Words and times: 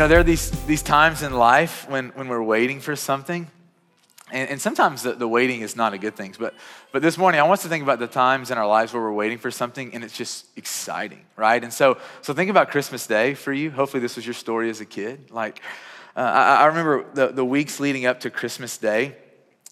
know, 0.00 0.08
there 0.08 0.20
are 0.20 0.24
these, 0.24 0.50
these 0.64 0.82
times 0.82 1.22
in 1.22 1.34
life 1.34 1.86
when, 1.86 2.08
when 2.10 2.28
we're 2.28 2.42
waiting 2.42 2.80
for 2.80 2.96
something. 2.96 3.46
And, 4.32 4.48
and 4.48 4.60
sometimes 4.60 5.02
the, 5.02 5.12
the, 5.12 5.28
waiting 5.28 5.60
is 5.60 5.76
not 5.76 5.92
a 5.92 5.98
good 5.98 6.16
thing. 6.16 6.34
But, 6.38 6.54
but 6.90 7.02
this 7.02 7.18
morning, 7.18 7.38
I 7.38 7.42
want 7.42 7.58
us 7.58 7.62
to 7.64 7.68
think 7.68 7.82
about 7.82 7.98
the 7.98 8.06
times 8.06 8.50
in 8.50 8.56
our 8.56 8.66
lives 8.66 8.94
where 8.94 9.02
we're 9.02 9.12
waiting 9.12 9.36
for 9.36 9.50
something 9.50 9.92
and 9.92 10.02
it's 10.02 10.16
just 10.16 10.46
exciting, 10.56 11.20
right? 11.36 11.62
And 11.62 11.70
so, 11.70 11.98
so 12.22 12.32
think 12.32 12.48
about 12.48 12.70
Christmas 12.70 13.06
Day 13.06 13.34
for 13.34 13.52
you. 13.52 13.70
Hopefully, 13.70 14.00
this 14.00 14.16
was 14.16 14.24
your 14.24 14.32
story 14.32 14.70
as 14.70 14.80
a 14.80 14.86
kid. 14.86 15.30
Like, 15.30 15.60
uh, 16.16 16.20
I, 16.20 16.62
I 16.62 16.66
remember 16.66 17.04
the, 17.12 17.26
the 17.28 17.44
weeks 17.44 17.78
leading 17.78 18.06
up 18.06 18.20
to 18.20 18.30
Christmas 18.30 18.78
Day, 18.78 19.16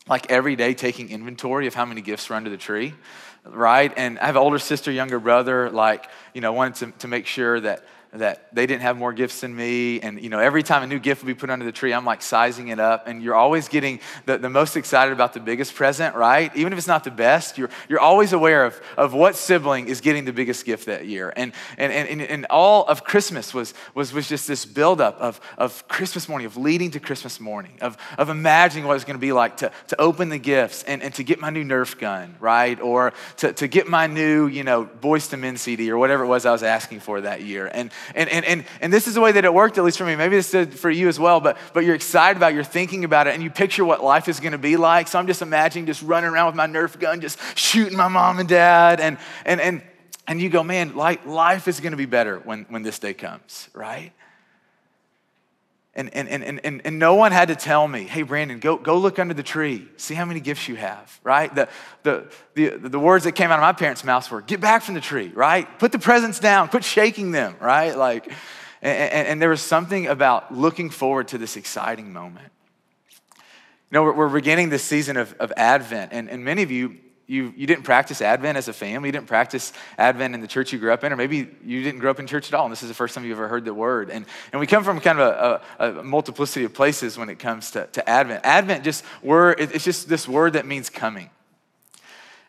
like 0.08 0.30
every 0.30 0.56
day 0.56 0.74
taking 0.74 1.08
inventory 1.08 1.66
of 1.68 1.74
how 1.74 1.86
many 1.86 2.02
gifts 2.02 2.28
were 2.28 2.36
under 2.36 2.50
the 2.50 2.58
tree, 2.58 2.92
right? 3.46 3.94
And 3.96 4.18
I 4.18 4.26
have 4.26 4.36
an 4.36 4.42
older 4.42 4.58
sister, 4.58 4.92
younger 4.92 5.20
brother, 5.20 5.70
like, 5.70 6.10
you 6.34 6.42
know, 6.42 6.52
wanted 6.52 6.92
to, 6.92 6.98
to 6.98 7.08
make 7.08 7.24
sure 7.24 7.60
that 7.60 7.86
that 8.12 8.54
they 8.54 8.66
didn't 8.66 8.82
have 8.82 8.96
more 8.96 9.12
gifts 9.12 9.42
than 9.42 9.54
me. 9.54 10.00
And, 10.00 10.22
you 10.22 10.30
know, 10.30 10.38
every 10.38 10.62
time 10.62 10.82
a 10.82 10.86
new 10.86 10.98
gift 10.98 11.22
would 11.22 11.26
be 11.26 11.34
put 11.34 11.50
under 11.50 11.64
the 11.64 11.72
tree, 11.72 11.92
I'm 11.92 12.06
like 12.06 12.22
sizing 12.22 12.68
it 12.68 12.80
up. 12.80 13.06
And 13.06 13.22
you're 13.22 13.34
always 13.34 13.68
getting 13.68 14.00
the, 14.24 14.38
the 14.38 14.48
most 14.48 14.76
excited 14.76 15.12
about 15.12 15.34
the 15.34 15.40
biggest 15.40 15.74
present, 15.74 16.14
right? 16.14 16.54
Even 16.56 16.72
if 16.72 16.78
it's 16.78 16.88
not 16.88 17.04
the 17.04 17.10
best, 17.10 17.58
you're, 17.58 17.68
you're 17.88 18.00
always 18.00 18.32
aware 18.32 18.64
of, 18.64 18.80
of 18.96 19.12
what 19.12 19.36
sibling 19.36 19.88
is 19.88 20.00
getting 20.00 20.24
the 20.24 20.32
biggest 20.32 20.64
gift 20.64 20.86
that 20.86 21.06
year. 21.06 21.32
And, 21.36 21.52
and, 21.76 21.92
and, 21.92 22.22
and 22.22 22.46
all 22.46 22.86
of 22.86 23.04
Christmas 23.04 23.52
was, 23.52 23.74
was, 23.94 24.12
was 24.12 24.26
just 24.26 24.48
this 24.48 24.64
buildup 24.64 25.18
of, 25.18 25.38
of 25.58 25.86
Christmas 25.88 26.28
morning, 26.30 26.46
of 26.46 26.56
leading 26.56 26.90
to 26.92 27.00
Christmas 27.00 27.38
morning, 27.38 27.76
of, 27.82 27.98
of 28.16 28.30
imagining 28.30 28.86
what 28.86 28.94
it's 28.94 29.04
going 29.04 29.16
to 29.16 29.20
be 29.20 29.32
like 29.32 29.58
to, 29.58 29.70
to 29.88 30.00
open 30.00 30.30
the 30.30 30.38
gifts 30.38 30.82
and, 30.84 31.02
and 31.02 31.12
to 31.14 31.22
get 31.22 31.40
my 31.40 31.50
new 31.50 31.64
Nerf 31.64 31.98
gun, 31.98 32.36
right? 32.40 32.80
Or 32.80 33.12
to, 33.38 33.52
to 33.52 33.68
get 33.68 33.86
my 33.86 34.06
new, 34.06 34.46
you 34.46 34.64
know, 34.64 34.86
Boyz 34.86 35.30
II 35.30 35.40
Men 35.40 35.58
CD 35.58 35.90
or 35.90 35.98
whatever 35.98 36.24
it 36.24 36.28
was 36.28 36.46
I 36.46 36.52
was 36.52 36.62
asking 36.62 37.00
for 37.00 37.20
that 37.20 37.42
year. 37.42 37.70
And, 37.72 37.92
and, 38.14 38.28
and, 38.28 38.44
and, 38.44 38.64
and 38.80 38.92
this 38.92 39.06
is 39.06 39.14
the 39.14 39.20
way 39.20 39.32
that 39.32 39.44
it 39.44 39.52
worked, 39.52 39.78
at 39.78 39.84
least 39.84 39.98
for 39.98 40.04
me. 40.04 40.16
Maybe 40.16 40.36
this 40.36 40.50
did 40.50 40.78
for 40.78 40.90
you 40.90 41.08
as 41.08 41.18
well, 41.18 41.40
but, 41.40 41.56
but 41.72 41.84
you're 41.84 41.94
excited 41.94 42.36
about 42.36 42.52
it, 42.52 42.54
you're 42.54 42.64
thinking 42.64 43.04
about 43.04 43.26
it, 43.26 43.34
and 43.34 43.42
you 43.42 43.50
picture 43.50 43.84
what 43.84 44.02
life 44.02 44.28
is 44.28 44.40
going 44.40 44.52
to 44.52 44.58
be 44.58 44.76
like. 44.76 45.08
So 45.08 45.18
I'm 45.18 45.26
just 45.26 45.42
imagining 45.42 45.86
just 45.86 46.02
running 46.02 46.30
around 46.30 46.46
with 46.46 46.54
my 46.54 46.66
Nerf 46.66 46.98
gun, 46.98 47.20
just 47.20 47.38
shooting 47.56 47.96
my 47.96 48.08
mom 48.08 48.38
and 48.38 48.48
dad. 48.48 49.00
And, 49.00 49.18
and, 49.44 49.60
and, 49.60 49.82
and 50.26 50.40
you 50.40 50.48
go, 50.48 50.62
man, 50.62 50.94
life 50.94 51.68
is 51.68 51.80
going 51.80 51.92
to 51.92 51.96
be 51.96 52.06
better 52.06 52.38
when, 52.38 52.66
when 52.68 52.82
this 52.82 52.98
day 52.98 53.14
comes, 53.14 53.68
right? 53.74 54.12
And, 55.94 56.14
and, 56.14 56.28
and, 56.28 56.60
and, 56.64 56.80
and 56.84 56.98
no 56.98 57.16
one 57.16 57.32
had 57.32 57.48
to 57.48 57.56
tell 57.56 57.88
me, 57.88 58.04
hey, 58.04 58.22
Brandon, 58.22 58.60
go, 58.60 58.76
go 58.76 58.98
look 58.98 59.18
under 59.18 59.34
the 59.34 59.42
tree. 59.42 59.88
See 59.96 60.14
how 60.14 60.24
many 60.24 60.38
gifts 60.38 60.68
you 60.68 60.76
have, 60.76 61.18
right? 61.24 61.52
The, 61.52 61.68
the, 62.04 62.30
the, 62.54 62.68
the 62.76 62.98
words 63.00 63.24
that 63.24 63.32
came 63.32 63.50
out 63.50 63.58
of 63.58 63.62
my 63.62 63.72
parents' 63.72 64.04
mouths 64.04 64.30
were, 64.30 64.40
get 64.40 64.60
back 64.60 64.82
from 64.82 64.94
the 64.94 65.00
tree, 65.00 65.32
right? 65.34 65.66
Put 65.80 65.90
the 65.90 65.98
presents 65.98 66.38
down, 66.38 66.68
quit 66.68 66.84
shaking 66.84 67.32
them, 67.32 67.56
right? 67.60 67.96
Like, 67.96 68.30
and, 68.80 69.12
and, 69.12 69.28
and 69.28 69.42
there 69.42 69.48
was 69.48 69.62
something 69.62 70.06
about 70.06 70.54
looking 70.54 70.90
forward 70.90 71.28
to 71.28 71.38
this 71.38 71.56
exciting 71.56 72.12
moment. 72.12 72.52
You 73.90 73.94
know, 73.94 74.02
we're, 74.04 74.12
we're 74.12 74.28
beginning 74.28 74.68
this 74.68 74.84
season 74.84 75.16
of, 75.16 75.34
of 75.40 75.52
Advent, 75.56 76.12
and, 76.12 76.30
and 76.30 76.44
many 76.44 76.62
of 76.62 76.70
you 76.70 76.98
you, 77.28 77.52
you 77.56 77.66
didn't 77.66 77.84
practice 77.84 78.22
Advent 78.22 78.56
as 78.56 78.68
a 78.68 78.72
family, 78.72 79.10
you 79.10 79.12
didn't 79.12 79.26
practice 79.26 79.74
Advent 79.98 80.34
in 80.34 80.40
the 80.40 80.48
church 80.48 80.72
you 80.72 80.78
grew 80.78 80.92
up 80.92 81.04
in, 81.04 81.12
or 81.12 81.16
maybe 81.16 81.46
you 81.62 81.82
didn't 81.82 82.00
grow 82.00 82.10
up 82.10 82.18
in 82.18 82.26
church 82.26 82.48
at 82.48 82.54
all, 82.54 82.64
and 82.64 82.72
this 82.72 82.82
is 82.82 82.88
the 82.88 82.94
first 82.94 83.14
time 83.14 83.24
you've 83.24 83.38
ever 83.38 83.48
heard 83.48 83.66
the 83.66 83.74
word. 83.74 84.08
And, 84.08 84.24
and 84.50 84.58
we 84.58 84.66
come 84.66 84.82
from 84.82 84.98
kind 84.98 85.20
of 85.20 85.60
a, 85.78 85.84
a, 85.84 86.00
a 86.00 86.02
multiplicity 86.02 86.64
of 86.64 86.72
places 86.72 87.18
when 87.18 87.28
it 87.28 87.38
comes 87.38 87.70
to, 87.72 87.86
to 87.92 88.08
Advent. 88.08 88.44
Advent 88.44 88.82
just 88.82 89.04
word, 89.22 89.60
it's 89.60 89.84
just 89.84 90.08
this 90.08 90.26
word 90.26 90.54
that 90.54 90.66
means 90.66 90.88
coming. 90.88 91.28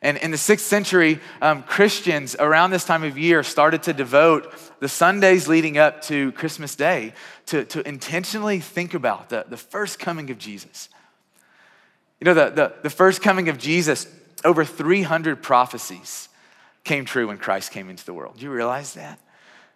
And 0.01 0.17
in 0.19 0.31
the 0.31 0.37
sixth 0.37 0.65
century, 0.65 1.19
um, 1.41 1.61
Christians 1.63 2.37
around 2.39 2.71
this 2.71 2.85
time 2.85 3.03
of 3.03 3.17
year 3.17 3.43
started 3.43 3.83
to 3.83 3.93
devote 3.93 4.53
the 4.79 4.87
Sundays 4.87 5.49
leading 5.49 5.77
up 5.77 6.01
to 6.03 6.31
Christmas 6.31 6.73
Day 6.73 7.13
to, 7.47 7.65
to 7.65 7.85
intentionally 7.85 8.61
think 8.61 8.93
about 8.93 9.27
the, 9.27 9.45
the 9.49 9.57
first 9.57 9.99
coming 9.99 10.29
of 10.29 10.37
Jesus. 10.37 10.87
You 12.21 12.25
know, 12.25 12.33
the, 12.33 12.49
the, 12.49 12.73
the 12.83 12.89
first 12.89 13.21
coming 13.21 13.49
of 13.49 13.57
Jesus 13.57 14.07
over 14.43 14.65
300 14.65 15.41
prophecies 15.41 16.29
came 16.83 17.05
true 17.05 17.27
when 17.27 17.37
Christ 17.37 17.71
came 17.71 17.89
into 17.89 18.05
the 18.05 18.13
world. 18.13 18.37
Do 18.37 18.43
you 18.43 18.51
realize 18.51 18.93
that? 18.93 19.19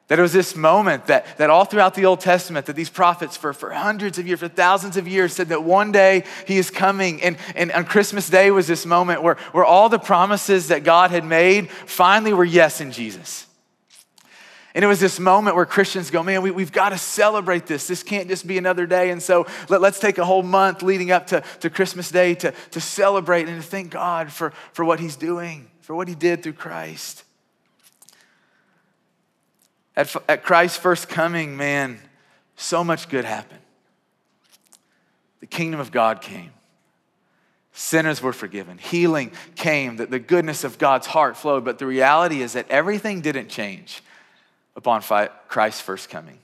That 0.07 0.19
it 0.19 0.21
was 0.21 0.33
this 0.33 0.55
moment 0.55 1.07
that, 1.07 1.37
that 1.37 1.49
all 1.49 1.63
throughout 1.63 1.95
the 1.95 2.05
Old 2.05 2.19
Testament, 2.19 2.65
that 2.65 2.75
these 2.75 2.89
prophets 2.89 3.37
for, 3.37 3.53
for 3.53 3.71
hundreds 3.71 4.19
of 4.19 4.27
years, 4.27 4.41
for 4.41 4.49
thousands 4.49 4.97
of 4.97 5.07
years, 5.07 5.33
said 5.33 5.49
that 5.49 5.63
one 5.63 5.91
day 5.91 6.25
he 6.45 6.57
is 6.57 6.69
coming. 6.69 7.21
And, 7.23 7.37
and 7.55 7.71
on 7.71 7.85
Christmas 7.85 8.29
Day 8.29 8.51
was 8.51 8.67
this 8.67 8.85
moment 8.85 9.23
where, 9.23 9.35
where 9.53 9.63
all 9.63 9.87
the 9.89 9.99
promises 9.99 10.67
that 10.67 10.83
God 10.83 11.11
had 11.11 11.23
made 11.23 11.69
finally 11.69 12.33
were 12.33 12.43
yes 12.43 12.81
in 12.81 12.91
Jesus. 12.91 13.47
And 14.75 14.83
it 14.83 14.87
was 14.87 14.99
this 14.99 15.19
moment 15.19 15.55
where 15.55 15.67
Christians 15.67 16.09
go, 16.09 16.23
man, 16.23 16.41
we, 16.41 16.49
we've 16.49 16.71
got 16.71 16.89
to 16.89 16.97
celebrate 16.97 17.67
this. 17.67 17.87
This 17.87 18.01
can't 18.01 18.27
just 18.27 18.47
be 18.47 18.57
another 18.57 18.87
day. 18.87 19.11
And 19.11 19.21
so 19.21 19.45
let, 19.69 19.83
us 19.83 19.99
take 19.99 20.17
a 20.17 20.25
whole 20.25 20.41
month 20.41 20.81
leading 20.81 21.11
up 21.11 21.27
to, 21.27 21.43
to 21.59 21.69
Christmas 21.69 22.09
Day 22.09 22.33
to, 22.35 22.53
to 22.71 22.81
celebrate 22.81 23.47
and 23.47 23.61
to 23.61 23.67
thank 23.67 23.91
God 23.91 24.31
for, 24.31 24.51
for 24.71 24.83
what 24.83 24.99
He's 24.99 25.15
doing, 25.15 25.69
for 25.81 25.95
what 25.95 26.07
He 26.07 26.15
did 26.15 26.41
through 26.41 26.53
Christ. 26.53 27.23
At, 29.95 30.15
at 30.27 30.43
Christ's 30.43 30.79
first 30.79 31.07
coming, 31.07 31.55
man, 31.55 31.99
so 32.55 32.83
much 32.83 33.09
good 33.09 33.25
happened. 33.25 33.59
The 35.39 35.45
kingdom 35.45 35.79
of 35.79 35.91
God 35.91 36.21
came. 36.21 36.51
Sinners 37.73 38.23
were 38.23 38.33
forgiven. 38.33 38.79
Healing 38.79 39.33
came. 39.55 39.97
That 39.97 40.09
the 40.09 40.19
goodness 40.19 40.63
of 40.63 40.79
God's 40.79 41.05
heart 41.05 41.37
flowed. 41.37 41.63
But 41.63 41.77
the 41.77 41.85
reality 41.85 42.41
is 42.41 42.53
that 42.53 42.69
everything 42.71 43.21
didn't 43.21 43.49
change 43.49 44.01
upon 44.75 45.01
Christ's 45.47 45.81
first 45.81 46.09
coming. 46.09 46.39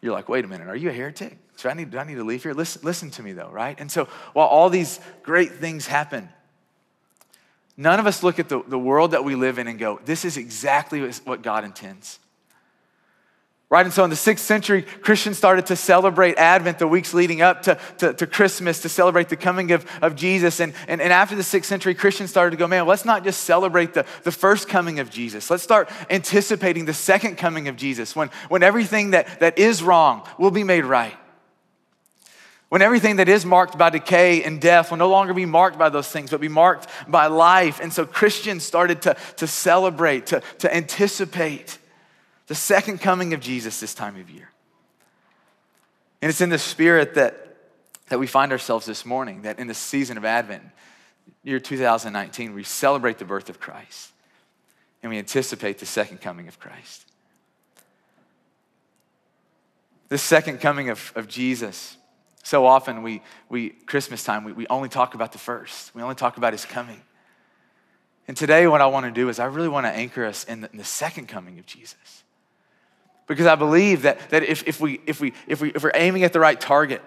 You're 0.00 0.12
like, 0.12 0.28
wait 0.28 0.44
a 0.44 0.48
minute, 0.48 0.68
are 0.68 0.76
you 0.76 0.90
a 0.90 0.92
heretic? 0.92 1.38
I 1.64 1.74
need, 1.74 1.90
do 1.90 1.98
I 1.98 2.04
need 2.04 2.16
to 2.16 2.24
leave 2.24 2.42
here? 2.42 2.52
Listen, 2.52 2.82
listen 2.84 3.10
to 3.12 3.22
me 3.22 3.32
though, 3.32 3.48
right? 3.48 3.78
And 3.80 3.90
so 3.90 4.04
while 4.34 4.46
all 4.46 4.68
these 4.68 5.00
great 5.22 5.52
things 5.52 5.86
happen, 5.86 6.28
none 7.76 7.98
of 7.98 8.06
us 8.06 8.22
look 8.22 8.38
at 8.38 8.48
the, 8.48 8.62
the 8.62 8.78
world 8.78 9.12
that 9.12 9.24
we 9.24 9.34
live 9.34 9.58
in 9.58 9.66
and 9.66 9.78
go, 9.78 10.00
this 10.04 10.24
is 10.24 10.36
exactly 10.36 11.00
what 11.24 11.42
God 11.42 11.64
intends. 11.64 12.18
Right? 13.68 13.84
And 13.84 13.92
so 13.92 14.04
in 14.04 14.10
the 14.10 14.16
sixth 14.16 14.44
century, 14.44 14.82
Christians 14.82 15.38
started 15.38 15.66
to 15.66 15.76
celebrate 15.76 16.38
Advent 16.38 16.78
the 16.78 16.86
weeks 16.86 17.12
leading 17.12 17.42
up 17.42 17.62
to, 17.62 17.76
to, 17.98 18.12
to, 18.12 18.24
Christmas 18.24 18.82
to 18.82 18.88
celebrate 18.88 19.28
the 19.28 19.36
coming 19.36 19.72
of, 19.72 19.84
of 20.00 20.14
Jesus. 20.14 20.60
And, 20.60 20.72
and, 20.86 21.00
and 21.00 21.12
after 21.12 21.34
the 21.34 21.42
sixth 21.42 21.68
century, 21.68 21.92
Christians 21.92 22.30
started 22.30 22.52
to 22.52 22.56
go, 22.56 22.68
man, 22.68 22.86
let's 22.86 23.04
not 23.04 23.24
just 23.24 23.40
celebrate 23.42 23.92
the, 23.92 24.06
the 24.22 24.30
first 24.30 24.68
coming 24.68 25.00
of 25.00 25.10
Jesus. 25.10 25.50
Let's 25.50 25.64
start 25.64 25.90
anticipating 26.10 26.84
the 26.84 26.94
second 26.94 27.38
coming 27.38 27.66
of 27.66 27.74
Jesus 27.74 28.14
when, 28.14 28.28
when 28.48 28.62
everything 28.62 29.10
that, 29.10 29.40
that 29.40 29.58
is 29.58 29.82
wrong 29.82 30.22
will 30.38 30.52
be 30.52 30.62
made 30.62 30.84
right. 30.84 31.16
When 32.68 32.82
everything 32.82 33.16
that 33.16 33.28
is 33.28 33.44
marked 33.44 33.76
by 33.76 33.90
decay 33.90 34.44
and 34.44 34.60
death 34.60 34.90
will 34.90 34.98
no 34.98 35.08
longer 35.08 35.34
be 35.34 35.46
marked 35.46 35.76
by 35.76 35.88
those 35.88 36.08
things, 36.08 36.30
but 36.30 36.40
be 36.40 36.48
marked 36.48 36.88
by 37.08 37.26
life. 37.26 37.80
And 37.80 37.92
so 37.92 38.06
Christians 38.06 38.62
started 38.62 39.02
to, 39.02 39.16
to 39.38 39.48
celebrate, 39.48 40.26
to, 40.26 40.40
to 40.58 40.72
anticipate 40.72 41.78
the 42.46 42.54
second 42.54 43.00
coming 43.00 43.34
of 43.34 43.40
Jesus 43.40 43.80
this 43.80 43.94
time 43.94 44.18
of 44.20 44.30
year. 44.30 44.50
And 46.22 46.30
it's 46.30 46.40
in 46.40 46.48
the 46.48 46.58
spirit 46.58 47.14
that, 47.14 47.56
that 48.08 48.18
we 48.18 48.26
find 48.26 48.52
ourselves 48.52 48.86
this 48.86 49.04
morning, 49.04 49.42
that 49.42 49.58
in 49.58 49.66
the 49.66 49.74
season 49.74 50.16
of 50.16 50.24
Advent, 50.24 50.62
year 51.42 51.60
2019, 51.60 52.54
we 52.54 52.62
celebrate 52.62 53.18
the 53.18 53.24
birth 53.24 53.48
of 53.48 53.60
Christ 53.60 54.12
and 55.02 55.10
we 55.10 55.18
anticipate 55.18 55.78
the 55.78 55.86
second 55.86 56.20
coming 56.20 56.48
of 56.48 56.58
Christ. 56.58 57.04
The 60.08 60.18
second 60.18 60.60
coming 60.60 60.88
of, 60.88 61.12
of 61.16 61.28
Jesus, 61.28 61.96
so 62.42 62.64
often 62.64 63.02
we, 63.02 63.22
we 63.48 63.70
Christmas 63.70 64.22
time, 64.22 64.44
we, 64.44 64.52
we 64.52 64.66
only 64.68 64.88
talk 64.88 65.14
about 65.14 65.32
the 65.32 65.38
first. 65.38 65.94
We 65.94 66.02
only 66.02 66.14
talk 66.14 66.36
about 66.36 66.52
his 66.52 66.64
coming. 66.64 67.00
And 68.28 68.36
today, 68.36 68.66
what 68.66 68.80
I 68.80 68.86
want 68.86 69.06
to 69.06 69.12
do 69.12 69.28
is 69.28 69.38
I 69.38 69.46
really 69.46 69.68
want 69.68 69.86
to 69.86 69.90
anchor 69.90 70.24
us 70.24 70.44
in 70.44 70.62
the, 70.62 70.70
in 70.70 70.78
the 70.78 70.84
second 70.84 71.26
coming 71.26 71.58
of 71.58 71.66
Jesus. 71.66 72.24
Because 73.26 73.46
I 73.46 73.56
believe 73.56 74.02
that, 74.02 74.30
that 74.30 74.42
if, 74.42 74.66
if, 74.66 74.80
we, 74.80 75.00
if, 75.06 75.20
we, 75.20 75.32
if, 75.46 75.60
we, 75.60 75.70
if 75.70 75.82
we're 75.82 75.92
aiming 75.94 76.22
at 76.22 76.32
the 76.32 76.40
right 76.40 76.60
target, 76.60 77.02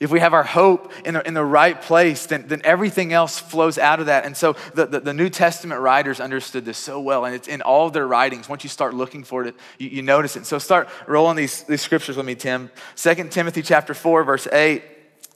if 0.00 0.10
we 0.10 0.20
have 0.20 0.34
our 0.34 0.42
hope 0.42 0.92
in 1.06 1.14
the, 1.14 1.26
in 1.26 1.34
the 1.34 1.44
right 1.44 1.80
place, 1.80 2.26
then, 2.26 2.46
then 2.48 2.60
everything 2.64 3.12
else 3.12 3.38
flows 3.38 3.78
out 3.78 4.00
of 4.00 4.06
that. 4.06 4.26
And 4.26 4.36
so 4.36 4.54
the, 4.74 4.86
the, 4.86 5.00
the 5.00 5.14
New 5.14 5.30
Testament 5.30 5.80
writers 5.80 6.20
understood 6.20 6.64
this 6.64 6.78
so 6.78 7.00
well, 7.00 7.24
and 7.24 7.34
it's 7.34 7.48
in 7.48 7.62
all 7.62 7.90
their 7.90 8.06
writings. 8.06 8.48
Once 8.48 8.64
you 8.64 8.70
start 8.70 8.92
looking 8.92 9.24
for 9.24 9.44
it, 9.44 9.54
you, 9.78 9.88
you 9.88 10.02
notice 10.02 10.36
it. 10.36 10.46
So 10.46 10.58
start 10.58 10.88
rolling 11.06 11.36
these, 11.36 11.62
these 11.62 11.80
scriptures 11.80 12.16
with 12.16 12.26
me, 12.26 12.34
Tim. 12.34 12.70
2 12.96 13.14
Timothy 13.30 13.62
chapter 13.62 13.94
4, 13.94 14.24
verse 14.24 14.46
8. 14.48 14.82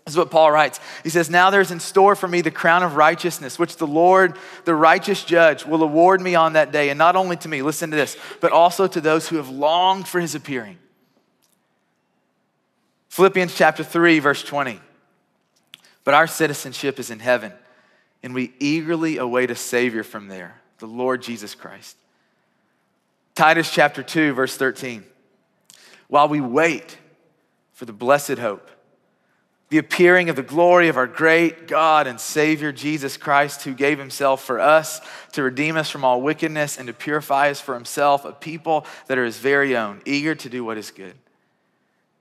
This 0.08 0.14
is 0.14 0.18
what 0.18 0.30
Paul 0.30 0.50
writes. 0.50 0.80
He 1.02 1.10
says, 1.10 1.28
Now 1.28 1.50
there's 1.50 1.70
in 1.70 1.80
store 1.80 2.16
for 2.16 2.26
me 2.26 2.40
the 2.40 2.50
crown 2.50 2.82
of 2.82 2.96
righteousness, 2.96 3.58
which 3.58 3.76
the 3.76 3.86
Lord, 3.86 4.38
the 4.64 4.74
righteous 4.74 5.22
judge, 5.22 5.66
will 5.66 5.82
award 5.82 6.22
me 6.22 6.34
on 6.34 6.54
that 6.54 6.72
day. 6.72 6.88
And 6.88 6.96
not 6.96 7.14
only 7.14 7.36
to 7.36 7.46
me, 7.46 7.60
listen 7.60 7.90
to 7.90 7.96
this, 7.96 8.16
but 8.40 8.50
also 8.50 8.86
to 8.86 9.02
those 9.02 9.28
who 9.28 9.36
have 9.36 9.50
longed 9.50 10.08
for 10.08 10.18
his 10.18 10.34
appearing. 10.34 10.78
Philippians 13.10 13.54
chapter 13.54 13.84
3, 13.84 14.18
verse 14.20 14.42
20. 14.42 14.80
But 16.04 16.14
our 16.14 16.26
citizenship 16.26 16.98
is 16.98 17.10
in 17.10 17.18
heaven, 17.18 17.52
and 18.22 18.32
we 18.32 18.54
eagerly 18.58 19.18
await 19.18 19.50
a 19.50 19.54
Savior 19.54 20.04
from 20.04 20.28
there, 20.28 20.58
the 20.78 20.86
Lord 20.86 21.20
Jesus 21.20 21.54
Christ. 21.54 21.98
Titus 23.34 23.70
chapter 23.70 24.02
2, 24.02 24.32
verse 24.32 24.56
13. 24.56 25.04
while 26.08 26.28
we 26.28 26.40
wait 26.40 26.96
for 27.74 27.84
the 27.84 27.92
blessed 27.92 28.38
hope, 28.38 28.70
the 29.70 29.78
appearing 29.78 30.30
of 30.30 30.36
the 30.36 30.42
glory 30.42 30.88
of 30.88 30.96
our 30.96 31.06
great 31.06 31.68
God 31.68 32.06
and 32.06 32.18
Savior 32.18 32.72
Jesus 32.72 33.16
Christ, 33.16 33.64
who 33.64 33.74
gave 33.74 33.98
himself 33.98 34.42
for 34.42 34.60
us 34.60 35.00
to 35.32 35.42
redeem 35.42 35.76
us 35.76 35.90
from 35.90 36.04
all 36.04 36.22
wickedness 36.22 36.78
and 36.78 36.86
to 36.86 36.94
purify 36.94 37.50
us 37.50 37.60
for 37.60 37.74
himself, 37.74 38.24
a 38.24 38.32
people 38.32 38.86
that 39.08 39.18
are 39.18 39.24
his 39.24 39.38
very 39.38 39.76
own, 39.76 40.00
eager 40.06 40.34
to 40.34 40.48
do 40.48 40.64
what 40.64 40.78
is 40.78 40.90
good. 40.90 41.14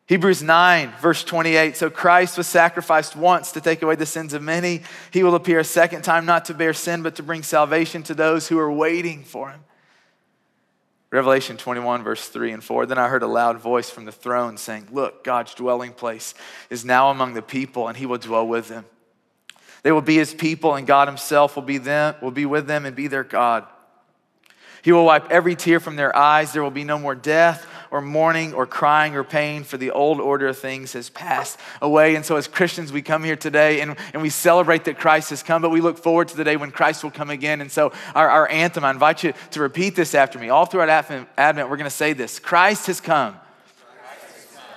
Hebrews 0.07 0.41
9, 0.41 0.93
verse 1.01 1.23
28. 1.23 1.75
So 1.75 1.89
Christ 1.89 2.37
was 2.37 2.47
sacrificed 2.47 3.15
once 3.15 3.51
to 3.53 3.61
take 3.61 3.81
away 3.81 3.95
the 3.95 4.05
sins 4.05 4.33
of 4.33 4.41
many. 4.41 4.81
He 5.11 5.21
will 5.21 5.35
appear 5.35 5.59
a 5.59 5.65
second 5.65 6.03
time, 6.03 6.25
not 6.25 6.45
to 6.45 6.53
bear 6.53 6.73
sin, 6.73 7.03
but 7.03 7.15
to 7.15 7.23
bring 7.23 7.43
salvation 7.43 8.03
to 8.03 8.13
those 8.13 8.47
who 8.47 8.57
are 8.57 8.71
waiting 8.71 9.23
for 9.23 9.49
him. 9.49 9.59
Revelation 11.09 11.55
21, 11.55 12.03
verse 12.03 12.27
3 12.27 12.51
and 12.51 12.63
4. 12.63 12.85
Then 12.85 12.97
I 12.97 13.07
heard 13.07 13.23
a 13.23 13.27
loud 13.27 13.59
voice 13.59 13.89
from 13.89 14.05
the 14.05 14.11
throne 14.11 14.57
saying, 14.57 14.87
Look, 14.91 15.23
God's 15.23 15.53
dwelling 15.53 15.93
place 15.93 16.33
is 16.69 16.83
now 16.83 17.09
among 17.09 17.33
the 17.33 17.41
people, 17.41 17.87
and 17.87 17.95
he 17.95 18.05
will 18.05 18.17
dwell 18.17 18.45
with 18.45 18.67
them. 18.67 18.85
They 19.83 19.91
will 19.93 20.01
be 20.01 20.17
his 20.17 20.33
people, 20.33 20.75
and 20.75 20.85
God 20.85 21.07
himself 21.07 21.55
will 21.55 21.63
be, 21.63 21.77
them, 21.77 22.15
will 22.21 22.31
be 22.31 22.45
with 22.45 22.67
them 22.67 22.85
and 22.85 22.95
be 22.95 23.07
their 23.07 23.23
God. 23.23 23.65
He 24.81 24.91
will 24.91 25.05
wipe 25.05 25.31
every 25.31 25.55
tear 25.55 25.79
from 25.79 25.95
their 25.95 26.15
eyes. 26.15 26.51
There 26.51 26.63
will 26.63 26.71
be 26.71 26.83
no 26.83 26.99
more 26.99 27.15
death 27.15 27.65
or 27.91 28.01
mourning 28.01 28.53
or 28.53 28.65
crying 28.65 29.15
or 29.15 29.23
pain, 29.23 29.63
for 29.63 29.77
the 29.77 29.91
old 29.91 30.19
order 30.19 30.47
of 30.47 30.57
things 30.57 30.93
has 30.93 31.09
passed 31.09 31.59
away. 31.81 32.15
And 32.15 32.25
so, 32.25 32.35
as 32.35 32.47
Christians, 32.47 32.91
we 32.91 33.01
come 33.01 33.23
here 33.23 33.35
today 33.35 33.81
and, 33.81 33.95
and 34.13 34.21
we 34.21 34.29
celebrate 34.29 34.85
that 34.85 34.97
Christ 34.97 35.29
has 35.31 35.43
come, 35.43 35.61
but 35.61 35.69
we 35.69 35.81
look 35.81 35.97
forward 35.97 36.27
to 36.29 36.37
the 36.37 36.43
day 36.43 36.57
when 36.57 36.71
Christ 36.71 37.03
will 37.03 37.11
come 37.11 37.29
again. 37.29 37.61
And 37.61 37.71
so, 37.71 37.91
our, 38.15 38.29
our 38.29 38.49
anthem, 38.49 38.83
I 38.83 38.91
invite 38.91 39.23
you 39.23 39.33
to 39.51 39.61
repeat 39.61 39.95
this 39.95 40.15
after 40.15 40.39
me. 40.39 40.49
All 40.49 40.65
throughout 40.65 40.89
Advent, 40.89 41.69
we're 41.69 41.77
going 41.77 41.83
to 41.83 41.89
say 41.89 42.13
this 42.13 42.39
Christ 42.39 42.87
has 42.87 42.99
come, 42.99 43.35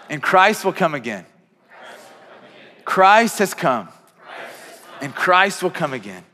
and 0.08 0.22
Christ 0.22 0.64
will 0.64 0.72
come 0.72 0.94
again. 0.94 1.26
Christ 2.84 3.38
has 3.38 3.54
come, 3.54 3.88
and 5.00 5.14
Christ 5.14 5.62
will 5.62 5.70
come 5.70 5.92
again. 5.92 6.24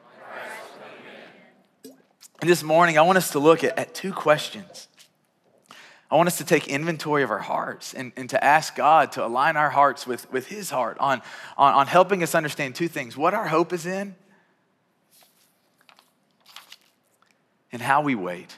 And 2.40 2.50
this 2.50 2.62
morning, 2.62 2.98
I 2.98 3.02
want 3.02 3.18
us 3.18 3.30
to 3.30 3.38
look 3.38 3.64
at, 3.64 3.78
at 3.78 3.94
two 3.94 4.12
questions 4.12 4.88
I 6.10 6.16
want 6.16 6.28
us 6.28 6.38
to 6.38 6.44
take 6.44 6.68
inventory 6.68 7.24
of 7.24 7.30
our 7.30 7.38
hearts 7.38 7.92
and, 7.92 8.12
and 8.16 8.30
to 8.30 8.42
ask 8.42 8.76
God 8.76 9.12
to 9.12 9.26
align 9.26 9.56
our 9.56 9.70
hearts 9.70 10.06
with, 10.06 10.30
with 10.30 10.46
His 10.46 10.70
heart 10.70 10.96
on, 11.00 11.20
on, 11.58 11.74
on 11.74 11.86
helping 11.88 12.22
us 12.22 12.34
understand 12.34 12.74
two 12.76 12.88
things 12.88 13.16
what 13.16 13.34
our 13.34 13.48
hope 13.48 13.72
is 13.72 13.86
in 13.86 14.14
and 17.72 17.82
how 17.82 18.02
we 18.02 18.14
wait. 18.14 18.56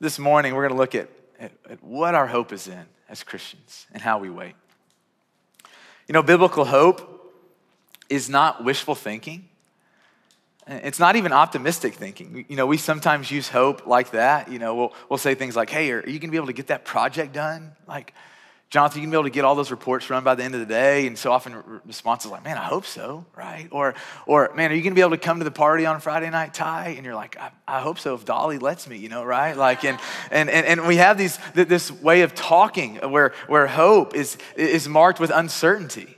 This 0.00 0.18
morning, 0.18 0.54
we're 0.54 0.68
going 0.68 0.76
to 0.76 0.78
look 0.78 0.94
at, 0.94 1.08
at, 1.40 1.52
at 1.68 1.82
what 1.82 2.14
our 2.14 2.26
hope 2.26 2.52
is 2.52 2.68
in 2.68 2.84
as 3.08 3.22
Christians 3.22 3.86
and 3.92 4.02
how 4.02 4.18
we 4.18 4.30
wait. 4.30 4.54
You 6.06 6.12
know, 6.12 6.22
biblical 6.22 6.66
hope 6.66 7.34
is 8.08 8.28
not 8.28 8.64
wishful 8.64 8.94
thinking. 8.94 9.47
It's 10.68 10.98
not 10.98 11.16
even 11.16 11.32
optimistic 11.32 11.94
thinking. 11.94 12.44
You 12.48 12.56
know, 12.56 12.66
we 12.66 12.76
sometimes 12.76 13.30
use 13.30 13.48
hope 13.48 13.86
like 13.86 14.10
that. 14.10 14.52
You 14.52 14.58
know, 14.58 14.74
we'll, 14.74 14.94
we'll 15.08 15.18
say 15.18 15.34
things 15.34 15.56
like, 15.56 15.70
hey, 15.70 15.90
are 15.90 15.98
you 16.00 16.18
going 16.18 16.28
to 16.28 16.30
be 16.30 16.36
able 16.36 16.48
to 16.48 16.52
get 16.52 16.66
that 16.66 16.84
project 16.84 17.32
done? 17.32 17.72
Like, 17.86 18.12
Jonathan, 18.68 19.00
you 19.00 19.06
can 19.06 19.10
be 19.10 19.16
able 19.16 19.24
to 19.24 19.30
get 19.30 19.46
all 19.46 19.54
those 19.54 19.70
reports 19.70 20.10
run 20.10 20.24
by 20.24 20.34
the 20.34 20.44
end 20.44 20.52
of 20.52 20.60
the 20.60 20.66
day. 20.66 21.06
And 21.06 21.16
so 21.16 21.32
often 21.32 21.80
response 21.86 22.26
is 22.26 22.30
like, 22.30 22.44
man, 22.44 22.58
I 22.58 22.64
hope 22.64 22.84
so, 22.84 23.24
right? 23.34 23.66
Or, 23.70 23.94
or 24.26 24.52
man, 24.54 24.70
are 24.70 24.74
you 24.74 24.82
going 24.82 24.92
to 24.92 24.94
be 24.94 25.00
able 25.00 25.12
to 25.12 25.16
come 25.16 25.38
to 25.38 25.44
the 25.44 25.50
party 25.50 25.86
on 25.86 26.00
Friday 26.00 26.28
night, 26.28 26.52
Ty? 26.52 26.90
And 26.98 27.06
you're 27.06 27.14
like, 27.14 27.38
I, 27.38 27.50
I 27.66 27.80
hope 27.80 27.98
so 27.98 28.14
if 28.14 28.26
Dolly 28.26 28.58
lets 28.58 28.86
me, 28.86 28.98
you 28.98 29.08
know, 29.08 29.24
right? 29.24 29.56
Like, 29.56 29.86
and, 29.86 29.98
and, 30.30 30.50
and, 30.50 30.66
and 30.66 30.86
we 30.86 30.96
have 30.96 31.16
these, 31.16 31.38
this 31.54 31.90
way 31.90 32.20
of 32.20 32.34
talking 32.34 32.96
where, 32.96 33.32
where 33.46 33.66
hope 33.66 34.14
is, 34.14 34.36
is 34.54 34.86
marked 34.86 35.18
with 35.18 35.30
uncertainty 35.30 36.17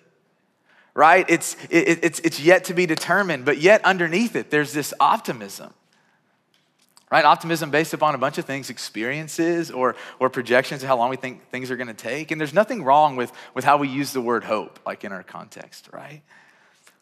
right? 0.94 1.24
It's, 1.28 1.56
it, 1.70 2.04
it's, 2.04 2.20
it's 2.20 2.40
yet 2.40 2.64
to 2.64 2.74
be 2.74 2.86
determined, 2.86 3.44
but 3.44 3.58
yet 3.58 3.84
underneath 3.84 4.36
it, 4.36 4.50
there's 4.50 4.72
this 4.72 4.92
optimism, 5.00 5.72
right? 7.10 7.24
Optimism 7.24 7.70
based 7.70 7.94
upon 7.94 8.14
a 8.14 8.18
bunch 8.18 8.38
of 8.38 8.44
things, 8.44 8.70
experiences 8.70 9.70
or, 9.70 9.96
or 10.18 10.28
projections 10.30 10.82
of 10.82 10.88
how 10.88 10.96
long 10.96 11.10
we 11.10 11.16
think 11.16 11.48
things 11.50 11.70
are 11.70 11.76
going 11.76 11.88
to 11.88 11.94
take. 11.94 12.30
And 12.30 12.40
there's 12.40 12.54
nothing 12.54 12.82
wrong 12.82 13.16
with, 13.16 13.32
with 13.54 13.64
how 13.64 13.76
we 13.76 13.88
use 13.88 14.12
the 14.12 14.20
word 14.20 14.44
hope, 14.44 14.78
like 14.84 15.04
in 15.04 15.12
our 15.12 15.22
context, 15.22 15.88
right? 15.92 16.22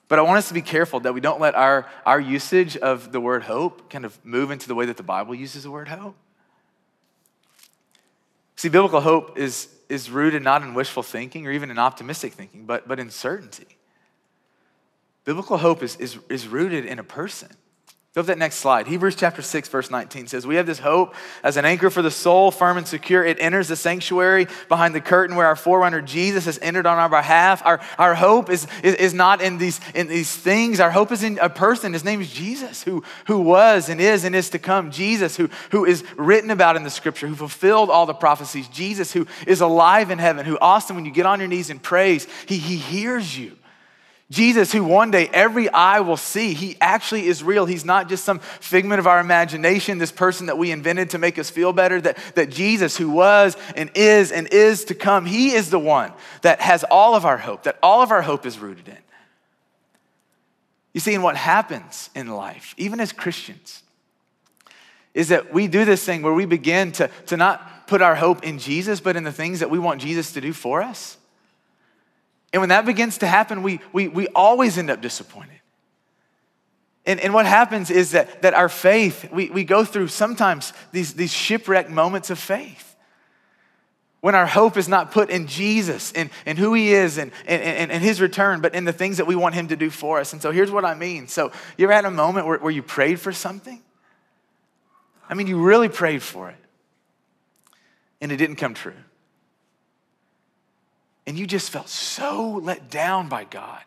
But 0.09 0.19
I 0.19 0.23
want 0.23 0.39
us 0.39 0.49
to 0.49 0.55
be 0.55 0.63
careful 0.63 1.01
that 1.01 1.13
we 1.13 1.21
don't 1.21 1.41
let 1.41 1.55
our, 1.55 1.87
our 2.07 2.19
usage 2.19 2.77
of 2.77 3.13
the 3.13 3.21
word 3.21 3.43
hope 3.43 3.91
kind 3.91 4.05
of 4.05 4.19
move 4.25 4.51
into 4.51 4.67
the 4.67 4.75
way 4.75 4.87
that 4.87 4.97
the 4.97 5.03
Bible 5.03 5.35
uses 5.35 5.65
the 5.65 5.71
word 5.71 5.89
hope. 5.89 6.17
See, 8.57 8.69
biblical 8.69 9.01
hope 9.01 9.39
is, 9.39 9.69
is 9.89 10.11
rooted 10.11 10.43
not 10.43 10.63
in 10.63 10.75
wishful 10.75 11.03
thinking 11.03 11.47
or 11.47 11.53
even 11.53 11.71
in 11.71 11.79
optimistic 11.79 12.33
thinking, 12.33 12.65
but, 12.67 12.89
but 12.89 12.99
in 12.99 13.11
certainty. 13.11 13.78
Biblical 15.29 15.59
hope 15.59 15.83
is, 15.83 15.95
is, 15.97 16.17
is 16.31 16.49
rooted 16.49 16.87
in 16.87 16.99
a 16.99 17.05
person. 17.05 17.51
Go 18.15 18.23
to 18.23 18.29
that 18.29 18.39
next 18.39 18.57
slide. 18.57 18.87
Hebrews 18.87 19.15
chapter 19.15 19.43
6, 19.43 19.69
verse 19.69 19.91
19 19.91 20.27
says, 20.27 20.47
We 20.47 20.55
have 20.55 20.65
this 20.65 20.79
hope 20.79 21.15
as 21.43 21.59
an 21.59 21.67
anchor 21.67 21.91
for 21.91 22.01
the 22.01 22.11
soul, 22.11 22.51
firm 22.51 22.79
and 22.79 22.89
secure. 22.89 23.23
It 23.23 23.37
enters 23.39 23.69
the 23.69 23.77
sanctuary 23.77 24.47
behind 24.71 24.95
the 24.95 25.03
curtain 25.03 25.37
where 25.37 25.47
our 25.47 25.55
forerunner 25.55 26.01
Jesus 26.01 26.47
has 26.47 26.59
entered 26.63 26.87
on 26.87 26.97
our 26.97 27.11
behalf. 27.11 27.61
Our, 27.67 27.79
our 27.99 28.15
hope 28.15 28.49
is, 28.49 28.67
is, 28.83 28.95
is 28.95 29.13
not 29.13 29.43
in 29.43 29.59
these, 29.59 29.83
in 29.95 30.07
these 30.07 30.35
things. 30.35 30.81
Our 30.81 30.91
hope 30.91 31.13
is 31.13 31.23
in 31.23 31.39
a 31.41 31.51
person. 31.51 31.93
His 31.93 32.07
name 32.07 32.23
is 32.23 32.33
Jesus, 32.33 32.83
who, 32.83 33.05
who 33.27 33.39
was 33.39 33.91
and 33.91 34.01
is 34.01 34.25
and 34.25 34.35
is 34.35 34.49
to 34.49 34.59
come. 34.59 34.91
Jesus, 34.91 35.37
who, 35.37 35.51
who 35.73 35.85
is 35.85 36.05
written 36.17 36.51
about 36.51 36.77
in 36.77 36.85
the 36.85 36.91
scripture, 36.91 37.27
who 37.27 37.37
fulfilled 37.37 37.91
all 37.91 38.07
the 38.07 38.15
prophecies. 38.15 38.67
Jesus, 38.69 39.13
who 39.13 39.27
is 39.47 39.61
alive 39.61 40.11
in 40.11 40.19
heaven, 40.19 40.47
who, 40.47 40.59
Austin, 40.59 40.97
when 40.97 41.05
you 41.05 41.13
get 41.13 41.27
on 41.27 41.39
your 41.39 41.49
knees 41.49 41.69
and 41.69 41.83
praise, 41.83 42.27
he, 42.47 42.57
he 42.57 42.79
hears 42.79 43.37
you. 43.39 43.59
Jesus, 44.31 44.73
who 44.73 44.85
one 44.85 45.11
day 45.11 45.31
every 45.33 45.71
eye 45.71 46.01
will 46.01 46.19
see, 46.19 46.53
he 46.53 46.77
actually 46.83 47.27
is 47.29 47.43
real. 47.43 47.65
He's 47.65 47.87
not 47.87 48.11
just 48.11 48.25
some 48.25 48.41
figment 48.41 48.99
of 48.99 49.07
our 49.07 49.21
imagination, 49.21 49.97
this 49.97 50.13
person 50.13 50.47
that 50.47 50.59
we 50.59 50.71
invented 50.71 51.11
to 51.11 51.19
make 51.19 51.39
us 51.39 51.49
feel 51.49 51.73
better. 51.73 51.99
That, 51.99 52.19
that 52.35 52.51
Jesus, 52.51 52.97
who 52.99 53.09
was 53.09 53.57
and 53.75 53.91
is 53.95 54.31
and 54.31 54.47
is 54.49 54.85
to 54.87 54.95
come, 54.95 55.25
he 55.25 55.53
is 55.53 55.71
the 55.71 55.79
one 55.79 56.13
that 56.43 56.61
has 56.61 56.85
all 56.85 57.15
of 57.15 57.25
our 57.25 57.39
hope, 57.39 57.63
that 57.63 57.79
all 57.83 58.03
of 58.03 58.11
our 58.11 58.21
hope 58.21 58.45
is 58.45 58.59
rooted 58.59 58.89
in. 58.89 58.99
You 60.93 61.01
see, 61.01 61.15
in 61.15 61.23
what 61.23 61.37
happens 61.37 62.11
in 62.15 62.29
life, 62.29 62.75
even 62.77 63.01
as 63.01 63.13
Christians, 63.13 63.83
is 65.15 65.29
that 65.29 65.55
we 65.55 65.69
do 65.69 65.87
this 65.87 66.05
thing 66.05 66.21
where 66.21 66.35
we 66.35 66.45
begin 66.45 66.93
to, 66.93 67.09
to 67.27 67.39
not 67.39 67.87
put 67.87 68.03
our 68.03 68.15
hope 68.15 68.45
in 68.45 68.59
Jesus, 68.59 69.01
but 69.01 69.17
in 69.17 69.25
the 69.25 69.33
things 69.33 69.61
that 69.61 69.71
we 69.71 69.79
want 69.79 70.03
Jesus 70.03 70.33
to 70.33 70.43
do 70.43 70.53
for 70.53 70.83
us. 70.83 71.17
And 72.53 72.63
when 72.63 72.71
that 72.71 72.87
begins 72.87 73.19
to 73.19 73.27
happen, 73.27 73.63
we, 73.63 73.81
we, 73.93 74.09
we 74.09 74.27
always 74.29 74.79
end 74.79 74.91
up 74.91 75.01
disappointed. 75.01 75.61
And, 77.05 77.21
and 77.21 77.33
what 77.33 77.47
happens 77.47 77.91
is 77.91 78.13
that, 78.13 78.43
that 78.43 78.55
our 78.55 78.69
faith, 78.69 79.31
we, 79.33 79.51
we 79.51 79.65
go 79.65 79.85
through 79.85 80.09
sometimes 80.09 80.73
these, 80.93 81.15
these 81.15 81.33
shipwreck 81.33 81.91
moments 81.91 82.31
of 82.31 82.39
faith. 82.39 82.97
When 84.21 84.35
our 84.35 84.47
hope 84.47 84.77
is 84.77 84.89
not 84.89 85.13
put 85.13 85.31
in 85.31 85.47
Jesus 85.47 86.11
and, 86.13 86.29
and 86.45 86.59
who 86.59 86.75
he 86.75 86.93
is 86.93 87.19
and, 87.19 87.31
and, 87.47 87.91
and 87.93 88.03
his 88.03 88.21
return, 88.21 88.61
but 88.61 88.75
in 88.75 88.85
the 88.85 88.93
things 88.93 89.19
that 89.19 89.27
we 89.27 89.37
want 89.37 89.55
him 89.55 89.69
to 89.69 89.77
do 89.77 89.91
for 89.91 90.19
us. 90.19 90.33
And 90.33 90.43
so 90.43 90.51
here's 90.51 90.73
what 90.73 90.85
I 90.85 90.95
mean. 90.95 91.29
So 91.29 91.53
you're 91.77 91.93
at 91.93 92.05
a 92.05 92.11
moment 92.11 92.47
where, 92.47 92.59
where 92.59 92.73
you 92.73 92.83
prayed 92.83 93.21
for 93.21 93.33
something. 93.33 93.81
I 95.31 95.35
mean, 95.35 95.47
you 95.47 95.63
really 95.63 95.89
prayed 95.89 96.23
for 96.23 96.49
it, 96.51 96.57
and 98.21 98.33
it 98.33 98.39
didn't 98.39 98.57
come 98.57 98.75
true 98.75 98.95
and 101.29 101.39
you 101.39 101.47
just 101.47 101.69
felt 101.69 101.91
so 101.91 102.59
let 102.63 102.91
down 102.91 103.29
by 103.29 103.45
God. 103.45 103.83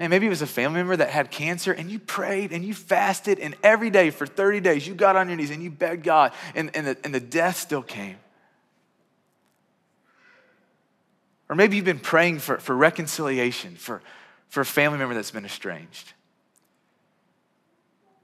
And 0.00 0.10
maybe 0.10 0.26
it 0.26 0.30
was 0.30 0.42
a 0.42 0.48
family 0.48 0.80
member 0.80 0.96
that 0.96 1.10
had 1.10 1.30
cancer 1.30 1.70
and 1.70 1.88
you 1.88 2.00
prayed 2.00 2.50
and 2.50 2.64
you 2.64 2.74
fasted, 2.74 3.38
and 3.38 3.54
every 3.62 3.88
day 3.88 4.10
for 4.10 4.26
30 4.26 4.58
days 4.58 4.84
you 4.84 4.94
got 4.94 5.14
on 5.14 5.28
your 5.28 5.36
knees 5.36 5.52
and 5.52 5.62
you 5.62 5.70
begged 5.70 6.02
God, 6.02 6.32
and, 6.56 6.74
and, 6.74 6.88
the, 6.88 6.96
and 7.04 7.14
the 7.14 7.20
death 7.20 7.56
still 7.56 7.82
came. 7.82 8.16
Or 11.48 11.54
maybe 11.54 11.76
you've 11.76 11.84
been 11.84 12.00
praying 12.00 12.40
for, 12.40 12.58
for 12.58 12.74
reconciliation 12.74 13.76
for, 13.76 14.02
for 14.48 14.62
a 14.62 14.66
family 14.66 14.98
member 14.98 15.14
that's 15.14 15.30
been 15.30 15.44
estranged. 15.44 16.14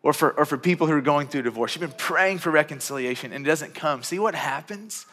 Or 0.02 0.12
for, 0.12 0.32
or 0.32 0.44
for 0.44 0.58
people 0.58 0.88
who 0.88 0.94
are 0.94 1.00
going 1.00 1.28
through 1.28 1.42
divorce. 1.42 1.76
You've 1.76 1.88
been 1.88 1.96
praying 1.96 2.38
for 2.38 2.50
reconciliation 2.50 3.32
and 3.32 3.46
it 3.46 3.48
doesn't 3.48 3.76
come. 3.76 4.02
See 4.02 4.18
what 4.18 4.34
happens? 4.34 5.06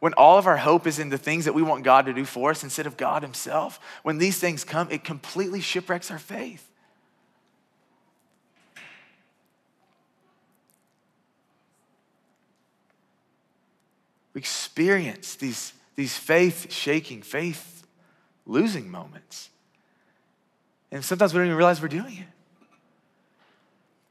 When 0.00 0.12
all 0.14 0.38
of 0.38 0.46
our 0.46 0.56
hope 0.56 0.86
is 0.86 0.98
in 0.98 1.08
the 1.08 1.18
things 1.18 1.46
that 1.46 1.54
we 1.54 1.62
want 1.62 1.84
God 1.84 2.06
to 2.06 2.12
do 2.12 2.24
for 2.24 2.50
us 2.50 2.62
instead 2.62 2.86
of 2.86 2.96
God 2.96 3.22
Himself, 3.22 3.80
when 4.02 4.18
these 4.18 4.38
things 4.38 4.64
come, 4.64 4.88
it 4.90 5.04
completely 5.04 5.60
shipwrecks 5.60 6.10
our 6.10 6.18
faith. 6.18 6.68
We 14.34 14.40
experience 14.40 15.36
these, 15.36 15.72
these 15.94 16.14
faith 16.14 16.70
shaking, 16.70 17.22
faith 17.22 17.86
losing 18.44 18.90
moments. 18.90 19.48
And 20.92 21.02
sometimes 21.02 21.32
we 21.32 21.38
don't 21.38 21.46
even 21.46 21.56
realize 21.56 21.80
we're 21.80 21.88
doing 21.88 22.18
it. 22.18 22.26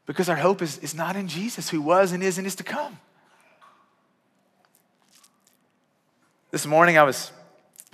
Because 0.04 0.28
our 0.28 0.36
hope 0.36 0.62
is, 0.62 0.78
is 0.78 0.94
not 0.94 1.14
in 1.14 1.28
Jesus, 1.28 1.68
who 1.68 1.80
was 1.80 2.10
and 2.10 2.22
is 2.22 2.38
and 2.38 2.46
is 2.46 2.56
to 2.56 2.64
come. 2.64 2.98
This 6.52 6.64
morning 6.64 6.96
I 6.96 7.02
was 7.02 7.32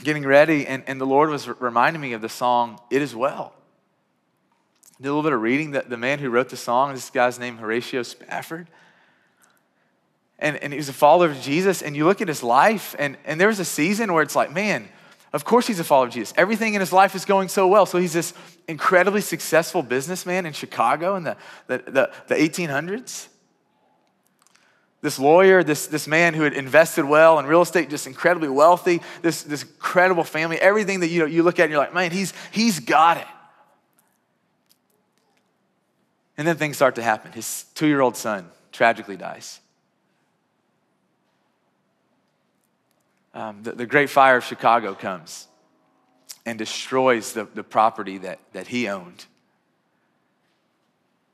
getting 0.05 0.25
ready, 0.25 0.67
and, 0.67 0.85
and 0.87 1.01
the 1.01 1.07
Lord 1.07 1.31
was 1.31 1.49
reminding 1.49 2.03
me 2.03 2.13
of 2.13 2.21
the 2.21 2.29
song, 2.29 2.79
It 2.91 3.01
Is 3.01 3.17
Well. 3.17 3.55
Did 5.01 5.09
a 5.09 5.11
little 5.11 5.23
bit 5.23 5.33
of 5.33 5.41
reading. 5.41 5.71
The, 5.71 5.85
the 5.89 5.97
man 5.97 6.19
who 6.19 6.29
wrote 6.29 6.51
the 6.51 6.57
song, 6.59 6.93
this 6.93 7.09
guy's 7.09 7.39
name 7.39 7.57
Horatio 7.57 8.03
Spafford. 8.03 8.69
And, 10.39 10.57
and 10.59 10.73
he 10.73 10.77
was 10.77 10.91
a 10.91 10.93
follower 10.93 11.31
of 11.31 11.41
Jesus. 11.41 11.81
And 11.81 11.97
you 11.97 12.05
look 12.05 12.21
at 12.21 12.29
his 12.29 12.43
life, 12.43 12.95
and, 12.99 13.17
and 13.25 13.41
there 13.41 13.49
was 13.49 13.59
a 13.59 13.65
season 13.65 14.13
where 14.13 14.23
it's 14.23 14.37
like, 14.37 14.53
man, 14.53 14.87
of 15.33 15.47
course 15.47 15.67
he's 15.67 15.81
a 15.81 15.85
follower 15.85 16.09
of 16.09 16.13
Jesus. 16.13 16.35
Everything 16.37 16.75
in 16.75 16.81
his 16.81 16.93
life 16.93 17.15
is 17.15 17.25
going 17.25 17.49
so 17.49 17.67
well. 17.67 17.87
So 17.87 17.97
he's 17.97 18.13
this 18.13 18.35
incredibly 18.69 19.23
successful 19.23 19.83
businessman 19.83 20.45
in 20.45 20.53
Chicago 20.53 21.17
in 21.17 21.25
the, 21.25 21.37
the, 21.69 21.79
the, 21.79 22.13
the 22.27 22.35
1800s. 22.35 23.29
This 25.03 25.19
lawyer, 25.19 25.65
this, 25.65 25.89
this 25.89 26.07
man 26.07 26.33
who 26.33 26.45
had 26.45 26.53
invested 26.53 27.05
well 27.05 27.41
in 27.41 27.47
real 27.47 27.63
estate, 27.63 27.91
just 27.91 28.07
incredibly 28.07 28.49
wealthy, 28.49 29.03
this, 29.21 29.43
this 29.43 29.65
incredible 29.65 30.23
family, 30.23 30.59
everything 30.59 31.01
that 31.01 31.09
you, 31.09 31.21
know, 31.21 31.27
you 31.27 31.43
look 31.43 31.59
at 31.59 31.65
and 31.65 31.73
you're 31.73 31.81
like, 31.81 31.93
man, 31.93 32.13
he's, 32.13 32.33
he's 32.53 32.79
got 32.79 33.17
it. 33.17 33.27
And 36.39 36.47
then 36.47 36.57
things 36.57 36.77
start 36.77 36.95
to 36.95 37.03
happen. 37.03 37.33
His 37.33 37.65
two 37.75 37.89
year 37.89 38.01
old 38.01 38.17
son 38.17 38.49
tragically 38.71 39.17
dies. 39.17 39.59
Um, 43.35 43.63
the, 43.65 43.73
the 43.73 43.87
Great 43.87 44.09
Fire 44.09 44.37
of 44.37 44.45
Chicago 44.45 44.95
comes 44.95 45.49
and 46.47 46.59
destroys 46.59 47.33
the, 47.33 47.45
the 47.45 47.65
property 47.65 48.19
that, 48.19 48.39
that 48.53 48.69
he 48.69 48.89
owned. 48.89 49.25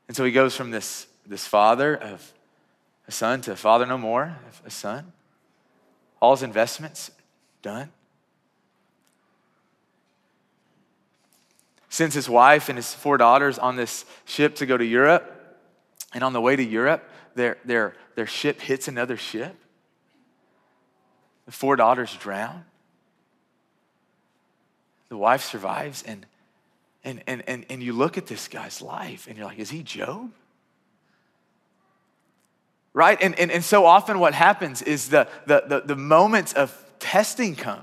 And 0.07 0.17
so 0.17 0.25
he 0.25 0.31
goes 0.31 0.55
from 0.55 0.71
this, 0.71 1.05
this 1.27 1.45
father 1.45 1.95
of 1.95 2.33
a 3.09 3.11
son 3.11 3.41
to 3.41 3.55
father 3.55 3.87
no 3.87 3.97
more, 3.97 4.37
a 4.63 4.69
son. 4.69 5.11
All 6.21 6.35
his 6.35 6.43
investments 6.43 7.09
done. 7.63 7.89
Sends 11.89 12.13
his 12.13 12.29
wife 12.29 12.69
and 12.69 12.77
his 12.77 12.93
four 12.93 13.17
daughters 13.17 13.57
on 13.57 13.77
this 13.77 14.05
ship 14.25 14.53
to 14.57 14.67
go 14.67 14.77
to 14.77 14.85
Europe. 14.85 15.35
And 16.13 16.23
on 16.23 16.33
the 16.33 16.41
way 16.41 16.55
to 16.55 16.63
Europe, 16.63 17.03
their, 17.33 17.57
their, 17.65 17.95
their 18.13 18.27
ship 18.27 18.61
hits 18.61 18.87
another 18.87 19.17
ship. 19.17 19.55
The 21.47 21.51
four 21.51 21.75
daughters 21.75 22.15
drown. 22.15 22.63
The 25.09 25.17
wife 25.17 25.43
survives, 25.43 26.03
and, 26.03 26.27
and, 27.03 27.23
and, 27.25 27.41
and, 27.47 27.65
and 27.71 27.81
you 27.81 27.93
look 27.93 28.19
at 28.19 28.27
this 28.27 28.47
guy's 28.47 28.83
life 28.83 29.25
and 29.25 29.35
you're 29.35 29.47
like, 29.47 29.57
is 29.57 29.71
he 29.71 29.81
Job? 29.81 30.29
Right? 32.93 33.17
And, 33.21 33.37
and, 33.39 33.51
and 33.51 33.63
so 33.63 33.85
often 33.85 34.19
what 34.19 34.33
happens 34.33 34.81
is 34.81 35.09
the, 35.09 35.27
the, 35.45 35.63
the, 35.67 35.81
the 35.81 35.95
moments 35.95 36.53
of 36.53 36.75
testing 36.99 37.55
come. 37.55 37.81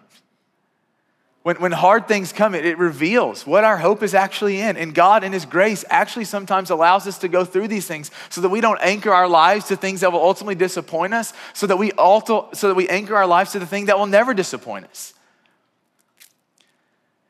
When, 1.46 1.60
when 1.60 1.70
hard 1.70 2.08
things 2.08 2.32
come, 2.32 2.56
it, 2.56 2.66
it 2.66 2.76
reveals 2.76 3.46
what 3.46 3.62
our 3.62 3.76
hope 3.76 4.02
is 4.02 4.14
actually 4.14 4.60
in. 4.60 4.76
And 4.76 4.92
God, 4.92 5.22
in 5.22 5.32
His 5.32 5.44
grace, 5.44 5.84
actually 5.88 6.24
sometimes 6.24 6.70
allows 6.70 7.06
us 7.06 7.18
to 7.18 7.28
go 7.28 7.44
through 7.44 7.68
these 7.68 7.86
things 7.86 8.10
so 8.30 8.40
that 8.40 8.48
we 8.48 8.60
don't 8.60 8.80
anchor 8.82 9.12
our 9.12 9.28
lives 9.28 9.66
to 9.66 9.76
things 9.76 10.00
that 10.00 10.10
will 10.10 10.22
ultimately 10.22 10.56
disappoint 10.56 11.14
us, 11.14 11.32
so 11.54 11.68
that 11.68 11.76
we, 11.76 11.92
alter, 11.92 12.40
so 12.52 12.66
that 12.66 12.74
we 12.74 12.88
anchor 12.88 13.14
our 13.14 13.28
lives 13.28 13.52
to 13.52 13.60
the 13.60 13.66
thing 13.66 13.86
that 13.86 13.96
will 13.96 14.06
never 14.06 14.34
disappoint 14.34 14.86
us. 14.86 15.14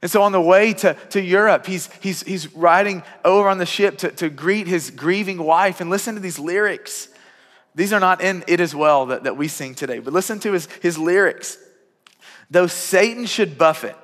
And 0.01 0.11
so 0.11 0.23
on 0.23 0.33
the 0.33 0.41
way 0.41 0.73
to, 0.73 0.95
to 1.11 1.21
Europe, 1.21 1.67
he's, 1.67 1.91
he's, 2.01 2.23
he's 2.23 2.55
riding 2.55 3.03
over 3.23 3.51
on 3.51 3.59
the 3.59 3.67
ship 3.67 3.99
to, 3.99 4.11
to 4.13 4.31
greet 4.31 4.67
his 4.67 4.91
grieving 4.91 5.43
wife. 5.43 5.83
And 5.83 5.91
listen 5.91 6.15
to 6.15 6.21
these 6.23 6.39
lyrics. 6.39 7.09
These 7.77 7.93
are 7.93 8.01
not 8.01 8.21
in 8.21 8.43
It 8.49 8.59
Is 8.59 8.75
Well 8.75 9.07
that, 9.07 9.25
that 9.25 9.37
we 9.37 9.47
sing 9.47 9.77
today, 9.77 10.01
but 10.01 10.13
listen 10.13 10.41
to 10.41 10.53
his, 10.53 10.67
his 10.83 10.99
lyrics. 10.99 11.59
Though 12.51 12.67
Satan 12.67 13.27
should 13.27 13.57
buffet, 13.57 13.95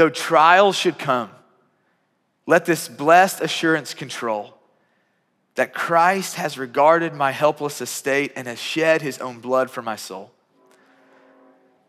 Though 0.00 0.08
trials 0.08 0.76
should 0.76 0.98
come, 0.98 1.30
let 2.46 2.64
this 2.64 2.88
blessed 2.88 3.42
assurance 3.42 3.92
control 3.92 4.56
that 5.56 5.74
Christ 5.74 6.36
has 6.36 6.56
regarded 6.56 7.12
my 7.12 7.32
helpless 7.32 7.82
estate 7.82 8.32
and 8.34 8.48
has 8.48 8.58
shed 8.58 9.02
his 9.02 9.18
own 9.18 9.40
blood 9.40 9.70
for 9.70 9.82
my 9.82 9.96
soul. 9.96 10.30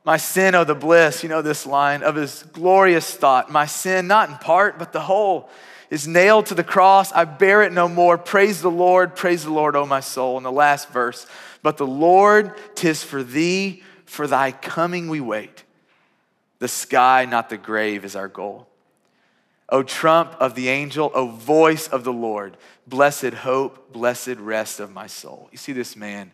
My 0.04 0.18
sin, 0.18 0.56
oh, 0.56 0.66
the 0.66 0.76
bliss, 0.76 1.24
you 1.24 1.30
know 1.30 1.42
this 1.42 1.66
line, 1.66 2.04
of 2.04 2.16
his 2.16 2.44
glorious 2.52 3.14
thought. 3.14 3.50
My 3.50 3.66
sin, 3.66 4.08
not 4.08 4.30
in 4.30 4.36
part, 4.36 4.78
but 4.78 4.92
the 4.92 5.00
whole, 5.00 5.50
is 5.92 6.08
nailed 6.08 6.48
to 6.48 6.56
the 6.56 6.64
cross. 6.64 7.12
I 7.12 7.26
bear 7.26 7.62
it 7.62 7.74
no 7.74 7.88
more. 7.88 8.18
Praise 8.18 8.62
the 8.62 8.72
Lord, 8.72 9.16
praise 9.16 9.44
the 9.44 9.52
Lord, 9.52 9.76
O 9.76 9.86
my 9.86 10.00
soul. 10.00 10.38
In 10.38 10.44
the 10.44 10.52
last 10.52 10.90
verse, 10.90 11.28
but 11.62 11.78
the 11.78 11.86
Lord, 11.86 12.56
tis 12.74 13.04
for 13.04 13.22
thee, 13.22 13.84
for 14.06 14.26
thy 14.26 14.52
coming 14.52 15.10
we 15.10 15.22
wait. 15.22 15.64
The 16.60 16.70
sky, 16.70 17.26
not 17.26 17.50
the 17.50 17.58
grave, 17.58 18.06
is 18.06 18.16
our 18.16 18.30
goal. 18.30 18.68
O 19.70 19.84
trump 19.84 20.36
of 20.40 20.56
the 20.56 20.70
angel, 20.70 21.12
O 21.14 21.28
voice 21.28 21.88
of 21.88 22.04
the 22.04 22.14
Lord, 22.14 22.58
blessed 22.88 23.34
hope, 23.34 23.92
blessed 23.92 24.38
rest 24.38 24.80
of 24.80 24.92
my 24.92 25.08
soul. 25.08 25.50
You 25.52 25.58
see, 25.58 25.74
this 25.74 25.96
man, 25.96 26.32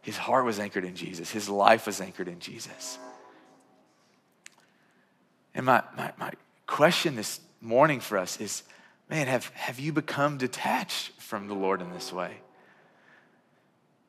his 0.00 0.16
heart 0.16 0.44
was 0.44 0.58
anchored 0.58 0.84
in 0.84 0.94
Jesus, 0.94 1.30
his 1.30 1.48
life 1.48 1.86
was 1.86 2.00
anchored 2.00 2.28
in 2.28 2.38
Jesus. 2.38 2.98
And 5.54 5.66
my, 5.66 5.82
my, 5.96 6.12
my 6.18 6.32
question 6.66 7.16
this 7.16 7.40
morning 7.60 7.98
for 8.00 8.18
us 8.18 8.40
is 8.40 8.62
man, 9.08 9.26
have, 9.26 9.46
have 9.50 9.78
you 9.78 9.92
become 9.92 10.38
detached 10.38 11.12
from 11.20 11.48
the 11.48 11.54
Lord 11.54 11.80
in 11.80 11.90
this 11.92 12.12
way? 12.12 12.38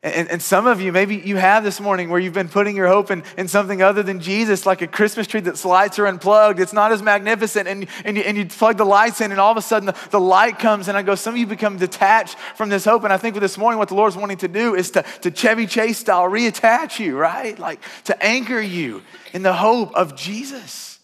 And, 0.03 0.29
and, 0.29 0.41
some 0.41 0.67
of 0.67 0.79
you, 0.79 0.91
maybe 0.91 1.15
you 1.15 1.37
have 1.37 1.63
this 1.63 1.81
morning 1.81 2.09
where 2.09 2.19
you've 2.19 2.33
been 2.33 2.49
putting 2.49 2.75
your 2.75 2.87
hope 2.87 3.09
in, 3.09 3.23
in 3.35 3.47
something 3.47 3.81
other 3.81 4.03
than 4.03 4.19
Jesus, 4.19 4.65
like 4.65 4.83
a 4.83 4.87
Christmas 4.87 5.25
tree 5.25 5.41
that's 5.41 5.65
lights 5.65 5.97
are 5.97 6.05
unplugged. 6.05 6.59
It's 6.59 6.71
not 6.71 6.91
as 6.91 7.01
magnificent. 7.01 7.67
And, 7.67 7.87
and, 8.05 8.15
you, 8.15 8.21
and 8.21 8.37
you 8.37 8.45
plug 8.45 8.77
the 8.77 8.85
lights 8.85 9.21
in, 9.21 9.31
and 9.31 9.39
all 9.39 9.51
of 9.51 9.57
a 9.57 9.61
sudden 9.61 9.87
the, 9.87 9.95
the 10.11 10.19
light 10.19 10.59
comes. 10.59 10.87
And 10.87 10.95
I 10.95 11.01
go, 11.01 11.15
some 11.15 11.33
of 11.33 11.39
you 11.39 11.47
become 11.47 11.77
detached 11.77 12.37
from 12.55 12.69
this 12.69 12.85
hope. 12.85 13.05
And 13.05 13.11
I 13.11 13.17
think 13.17 13.33
with 13.33 13.41
this 13.41 13.57
morning, 13.57 13.79
what 13.79 13.89
the 13.89 13.95
Lord's 13.95 14.15
wanting 14.15 14.37
to 14.37 14.47
do 14.47 14.75
is 14.75 14.91
to, 14.91 15.01
to 15.21 15.31
Chevy 15.31 15.65
Chase 15.65 15.97
style 15.97 16.29
reattach 16.29 16.99
you, 16.99 17.17
right? 17.17 17.57
Like 17.57 17.81
to 18.03 18.23
anchor 18.23 18.61
you 18.61 19.01
in 19.33 19.41
the 19.41 19.53
hope 19.53 19.95
of 19.95 20.15
Jesus. 20.15 20.99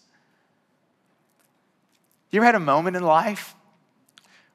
You 2.30 2.38
ever 2.38 2.46
had 2.46 2.54
a 2.54 2.60
moment 2.60 2.96
in 2.96 3.02
life 3.02 3.56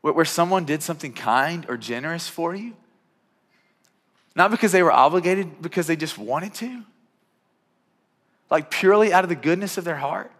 where, 0.01 0.25
someone 0.25 0.65
did 0.65 0.81
something 0.81 1.13
kind 1.13 1.65
or 1.67 1.77
generous 1.77 2.27
for 2.27 2.55
you? 2.55 2.73
Not 4.35 4.51
because 4.51 4.71
they 4.71 4.83
were 4.83 4.91
obligated, 4.91 5.61
because 5.61 5.87
they 5.87 5.95
just 5.95 6.17
wanted 6.17 6.53
to. 6.55 6.83
Like 8.49 8.71
purely 8.71 9.11
out 9.11 9.23
of 9.23 9.29
the 9.29 9.35
goodness 9.35 9.77
of 9.77 9.83
their 9.83 9.97
heart. 9.97 10.31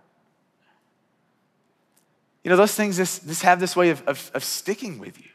You 2.43 2.49
know, 2.49 2.55
those 2.55 2.73
things 2.73 2.97
just, 2.97 3.27
just 3.27 3.43
have 3.43 3.59
this 3.59 3.75
way 3.75 3.89
of, 3.89 4.01
of, 4.07 4.31
of 4.33 4.43
sticking 4.43 4.97
with 4.97 5.19
you. 5.19 5.29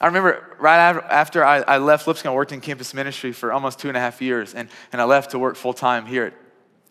I 0.00 0.06
remember 0.06 0.56
right 0.58 0.96
after 1.08 1.44
I, 1.44 1.60
I 1.60 1.78
left 1.78 2.06
Lipscomb, 2.06 2.32
I 2.32 2.34
worked 2.34 2.52
in 2.52 2.60
campus 2.60 2.92
ministry 2.92 3.32
for 3.32 3.52
almost 3.52 3.78
two 3.78 3.88
and 3.88 3.96
a 3.96 4.00
half 4.00 4.20
years, 4.20 4.54
and, 4.54 4.68
and 4.92 5.00
I 5.00 5.04
left 5.04 5.30
to 5.30 5.38
work 5.38 5.56
full 5.56 5.72
time 5.72 6.04
here 6.04 6.26
at, 6.26 6.34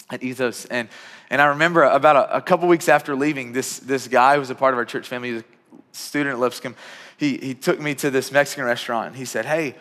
at 0.10 0.24
Ethos. 0.24 0.66
And, 0.66 0.90
and 1.30 1.42
I 1.42 1.46
remember 1.46 1.84
about 1.84 2.16
a, 2.16 2.38
a 2.38 2.42
couple 2.42 2.68
weeks 2.68 2.90
after 2.90 3.16
leaving, 3.16 3.54
this, 3.54 3.80
this 3.80 4.08
guy 4.08 4.36
who 4.36 4.40
was 4.40 4.50
a 4.50 4.56
part 4.56 4.74
of 4.74 4.78
our 4.78 4.86
church 4.86 5.08
family, 5.08 5.38
a 5.38 5.44
student 5.92 6.34
at 6.34 6.40
Lipscomb, 6.40 6.76
he, 7.18 7.38
he 7.38 7.54
took 7.54 7.80
me 7.80 7.96
to 7.96 8.10
this 8.10 8.32
Mexican 8.32 8.66
restaurant. 8.66 9.08
And 9.08 9.16
he 9.16 9.26
said, 9.26 9.46
Hey, 9.46 9.76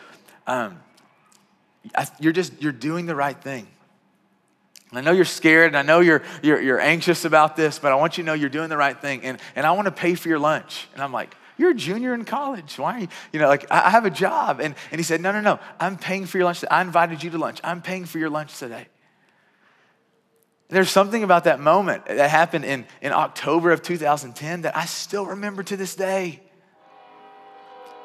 um, 0.47 0.81
you're 2.21 2.33
just, 2.33 2.61
you're 2.63 2.73
doing 2.73 3.07
the 3.07 3.15
right 3.15 3.41
thing. 3.41 3.67
And 4.91 4.99
I 4.99 5.03
know 5.03 5.13
you're 5.13 5.25
scared 5.25 5.69
and 5.69 5.77
I 5.77 5.83
know 5.83 6.01
you're, 6.01 6.23
you're, 6.43 6.61
you're 6.61 6.81
anxious 6.81 7.25
about 7.25 7.57
this, 7.57 7.79
but 7.79 7.93
I 7.93 7.95
want 7.95 8.19
you 8.19 8.25
to 8.25 8.27
know 8.27 8.35
you're 8.35 8.51
doing 8.51 8.69
the 8.69 8.77
right 8.77 8.99
thing. 8.99 9.23
And, 9.23 9.39
and 9.57 9.67
I 9.67 9.73
want 9.73 9.87
to 9.87 9.93
pay 9.93 10.15
for 10.15 10.29
your 10.29 10.39
lunch. 10.39 10.87
And 10.93 11.03
I'm 11.03 11.13
like, 11.13 11.35
you're 11.57 11.71
a 11.71 11.75
junior 11.75 12.15
in 12.15 12.25
college. 12.25 12.79
Why 12.79 12.97
are 12.97 12.99
you, 13.01 13.09
you 13.33 13.41
know, 13.41 13.49
like, 13.49 13.67
I 13.71 13.91
have 13.91 14.05
a 14.05 14.11
job. 14.11 14.61
And, 14.61 14.75
and 14.91 14.99
he 14.99 15.03
said, 15.03 15.21
no, 15.21 15.33
no, 15.33 15.41
no, 15.41 15.61
I'm 15.81 15.97
paying 15.97 16.27
for 16.27 16.39
your 16.39 16.45
lunch. 16.45 16.65
I 16.71 16.83
invited 16.83 17.23
you 17.23 17.31
to 17.31 17.39
lunch. 17.39 17.61
I'm 17.65 17.81
paying 17.81 18.05
for 18.05 18.19
your 18.19 18.31
lunch 18.31 18.59
today. 18.59 18.87
There's 20.73 20.89
something 20.89 21.23
about 21.23 21.45
that 21.45 21.61
moment 21.61 22.07
that 22.07 22.31
happened 22.31 22.65
in, 22.65 22.87
in 23.03 23.13
October 23.13 23.73
of 23.73 23.83
2010 23.83 24.63
that 24.63 24.75
I 24.75 24.87
still 24.87 25.27
remember 25.27 25.63
to 25.65 25.77
this 25.77 25.95
day. 25.95 26.41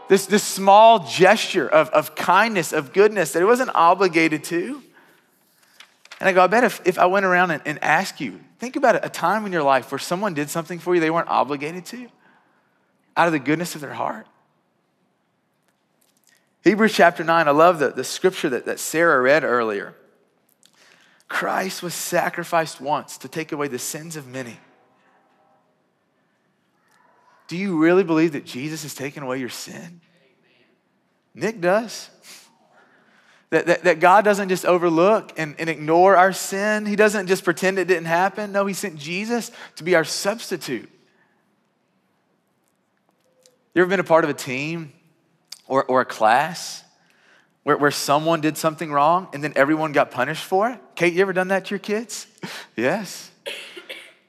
This, 0.10 0.26
this 0.26 0.44
small 0.44 1.08
gesture 1.08 1.66
of, 1.66 1.88
of 1.92 2.14
kindness, 2.16 2.74
of 2.74 2.92
goodness 2.92 3.32
that 3.32 3.40
he 3.40 3.46
wasn't 3.46 3.72
obligated 3.74 4.44
to. 4.46 4.84
And 6.20 6.28
I 6.28 6.34
go, 6.34 6.44
I 6.44 6.48
bet 6.48 6.66
if, 6.66 6.82
if 6.86 7.00
I 7.00 7.06
went 7.06 7.26
around 7.26 7.52
and, 7.52 7.62
and 7.66 7.82
asked 7.82 8.20
you, 8.20 8.42
think 8.60 8.76
about 8.76 9.06
a 9.06 9.10
time 9.10 9.46
in 9.46 9.54
your 9.54 9.64
life 9.64 9.90
where 9.90 10.00
someone 10.00 10.34
did 10.34 10.50
something 10.50 10.78
for 10.78 10.94
you 10.94 11.00
they 11.00 11.10
weren't 11.10 11.30
obligated 11.30 11.86
to, 11.86 12.10
out 13.16 13.28
of 13.28 13.32
the 13.32 13.40
goodness 13.40 13.76
of 13.76 13.82
their 13.82 13.94
heart. 13.94 14.28
Hebrews 16.66 16.94
chapter 16.94 17.24
9, 17.24 17.48
I 17.48 17.52
love 17.52 17.80
the, 17.80 17.92
the 17.92 18.04
scripture 18.04 18.50
that, 18.50 18.66
that 18.66 18.82
Sarah 18.82 19.22
read 19.22 19.46
earlier. 19.46 19.96
Christ 21.28 21.84
was 21.84 21.94
sacrificed 21.94 22.80
once 22.80 23.18
to 23.20 23.28
take 23.28 23.52
away 23.52 23.68
the 23.68 23.80
sins 23.80 24.16
of 24.16 24.28
many. 24.28 24.58
Do 27.48 27.58
you 27.58 27.78
really 27.78 28.04
believe 28.04 28.34
that 28.34 28.46
Jesus 28.46 28.84
has 28.84 28.94
taken 28.94 29.24
away 29.24 29.40
your 29.40 29.50
sin? 29.50 30.02
Nick 31.34 31.62
does. 31.62 32.10
That, 33.50 33.66
that, 33.68 33.84
that 33.86 34.00
God 34.02 34.26
doesn't 34.26 34.50
just 34.50 34.66
overlook 34.66 35.32
and, 35.38 35.56
and 35.58 35.70
ignore 35.70 36.18
our 36.18 36.34
sin. 36.34 36.86
He 36.86 36.98
doesn't 36.98 37.28
just 37.28 37.46
pretend 37.46 37.80
it 37.80 37.88
didn't 37.88 38.06
happen. 38.06 38.52
No, 38.52 38.66
He 38.66 38.74
sent 38.74 38.98
Jesus 38.98 39.52
to 39.78 39.84
be 39.84 39.96
our 39.96 40.04
substitute. 40.04 40.90
You 43.74 43.82
ever 43.82 43.90
been 43.90 44.00
a 44.00 44.04
part 44.04 44.24
of 44.24 44.30
a 44.30 44.34
team 44.34 44.92
or, 45.68 45.86
or 45.86 46.02
a 46.02 46.06
class 46.06 46.84
where, 47.68 47.76
where 47.76 47.92
someone 47.92 48.40
did 48.40 48.56
something 48.56 48.94
wrong 48.94 49.28
and 49.34 49.44
then 49.44 49.52
everyone 49.58 49.92
got 49.92 50.10
punished 50.10 50.46
for 50.46 50.70
it? 50.70 50.80
Kate, 50.96 51.12
you 51.12 51.20
ever 51.20 51.34
done 51.34 51.50
that 51.50 51.66
to 51.66 51.72
your 51.72 51.80
kids? 51.80 52.26
yes. 52.78 53.30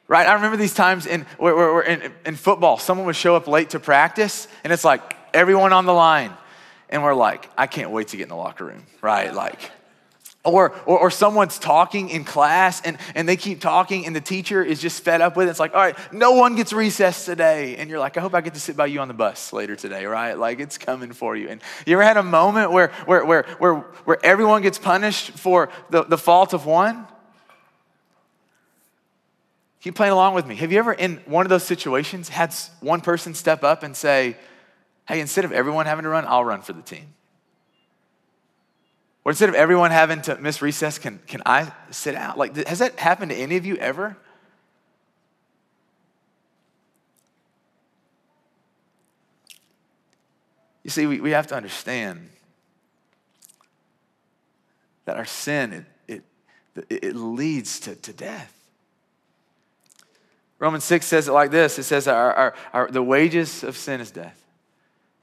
Right? 0.08 0.26
I 0.26 0.32
remember 0.32 0.56
these 0.56 0.74
times 0.74 1.06
in, 1.06 1.24
where, 1.38 1.54
where, 1.54 1.82
in, 1.82 2.12
in 2.26 2.34
football, 2.34 2.78
someone 2.78 3.06
would 3.06 3.14
show 3.14 3.36
up 3.36 3.46
late 3.46 3.70
to 3.70 3.78
practice 3.78 4.48
and 4.64 4.72
it's 4.72 4.84
like 4.84 5.14
everyone 5.32 5.72
on 5.72 5.86
the 5.86 5.92
line 5.92 6.32
and 6.88 7.04
we're 7.04 7.14
like, 7.14 7.48
I 7.56 7.68
can't 7.68 7.92
wait 7.92 8.08
to 8.08 8.16
get 8.16 8.24
in 8.24 8.28
the 8.28 8.34
locker 8.34 8.64
room, 8.64 8.82
right? 9.02 9.32
Like, 9.32 9.70
or, 10.50 10.72
or, 10.86 10.98
or, 10.98 11.10
someone's 11.10 11.58
talking 11.58 12.10
in 12.10 12.24
class 12.24 12.80
and, 12.82 12.98
and 13.14 13.28
they 13.28 13.36
keep 13.36 13.60
talking 13.60 14.06
and 14.06 14.14
the 14.14 14.20
teacher 14.20 14.62
is 14.62 14.80
just 14.80 15.02
fed 15.02 15.20
up 15.20 15.36
with 15.36 15.48
it. 15.48 15.50
It's 15.50 15.60
like, 15.60 15.74
all 15.74 15.80
right, 15.80 15.96
no 16.12 16.32
one 16.32 16.56
gets 16.56 16.72
recess 16.72 17.24
today. 17.24 17.76
And 17.76 17.90
you're 17.90 17.98
like, 17.98 18.16
I 18.16 18.20
hope 18.20 18.34
I 18.34 18.40
get 18.40 18.54
to 18.54 18.60
sit 18.60 18.76
by 18.76 18.86
you 18.86 19.00
on 19.00 19.08
the 19.08 19.14
bus 19.14 19.52
later 19.52 19.76
today, 19.76 20.06
right? 20.06 20.34
Like 20.34 20.60
it's 20.60 20.78
coming 20.78 21.12
for 21.12 21.36
you. 21.36 21.48
And 21.48 21.60
you 21.86 21.94
ever 21.94 22.02
had 22.02 22.16
a 22.16 22.22
moment 22.22 22.72
where, 22.72 22.88
where, 23.06 23.24
where, 23.24 23.42
where, 23.58 23.74
where 23.74 24.18
everyone 24.24 24.62
gets 24.62 24.78
punished 24.78 25.30
for 25.30 25.70
the, 25.90 26.04
the 26.04 26.18
fault 26.18 26.52
of 26.52 26.66
one? 26.66 27.06
Keep 29.80 29.94
playing 29.94 30.12
along 30.12 30.34
with 30.34 30.46
me. 30.46 30.56
Have 30.56 30.72
you 30.72 30.78
ever, 30.78 30.92
in 30.92 31.18
one 31.26 31.46
of 31.46 31.50
those 31.50 31.64
situations, 31.64 32.28
had 32.28 32.52
one 32.80 33.00
person 33.00 33.34
step 33.34 33.62
up 33.62 33.82
and 33.82 33.96
say, 33.96 34.36
hey, 35.06 35.20
instead 35.20 35.44
of 35.44 35.52
everyone 35.52 35.86
having 35.86 36.02
to 36.02 36.08
run, 36.08 36.24
I'll 36.26 36.44
run 36.44 36.62
for 36.62 36.72
the 36.72 36.82
team? 36.82 37.14
Or 39.28 39.30
instead 39.30 39.50
of 39.50 39.54
everyone 39.56 39.90
having 39.90 40.22
to 40.22 40.38
miss 40.38 40.62
recess, 40.62 40.98
can, 40.98 41.20
can 41.26 41.42
I 41.44 41.70
sit 41.90 42.14
out? 42.14 42.38
Like, 42.38 42.66
has 42.66 42.78
that 42.78 42.98
happened 42.98 43.30
to 43.30 43.36
any 43.36 43.58
of 43.58 43.66
you 43.66 43.76
ever? 43.76 44.16
You 50.82 50.88
see, 50.88 51.04
we, 51.04 51.20
we 51.20 51.32
have 51.32 51.46
to 51.48 51.54
understand 51.54 52.30
that 55.04 55.18
our 55.18 55.26
sin, 55.26 55.84
it, 56.06 56.22
it, 56.74 56.86
it 56.88 57.14
leads 57.14 57.80
to, 57.80 57.96
to 57.96 58.14
death. 58.14 58.54
Romans 60.58 60.84
6 60.84 61.04
says 61.04 61.28
it 61.28 61.32
like 61.32 61.50
this 61.50 61.78
it 61.78 61.82
says, 61.82 62.08
our, 62.08 62.32
our, 62.32 62.54
our, 62.72 62.90
the 62.90 63.02
wages 63.02 63.62
of 63.62 63.76
sin 63.76 64.00
is 64.00 64.10
death 64.10 64.47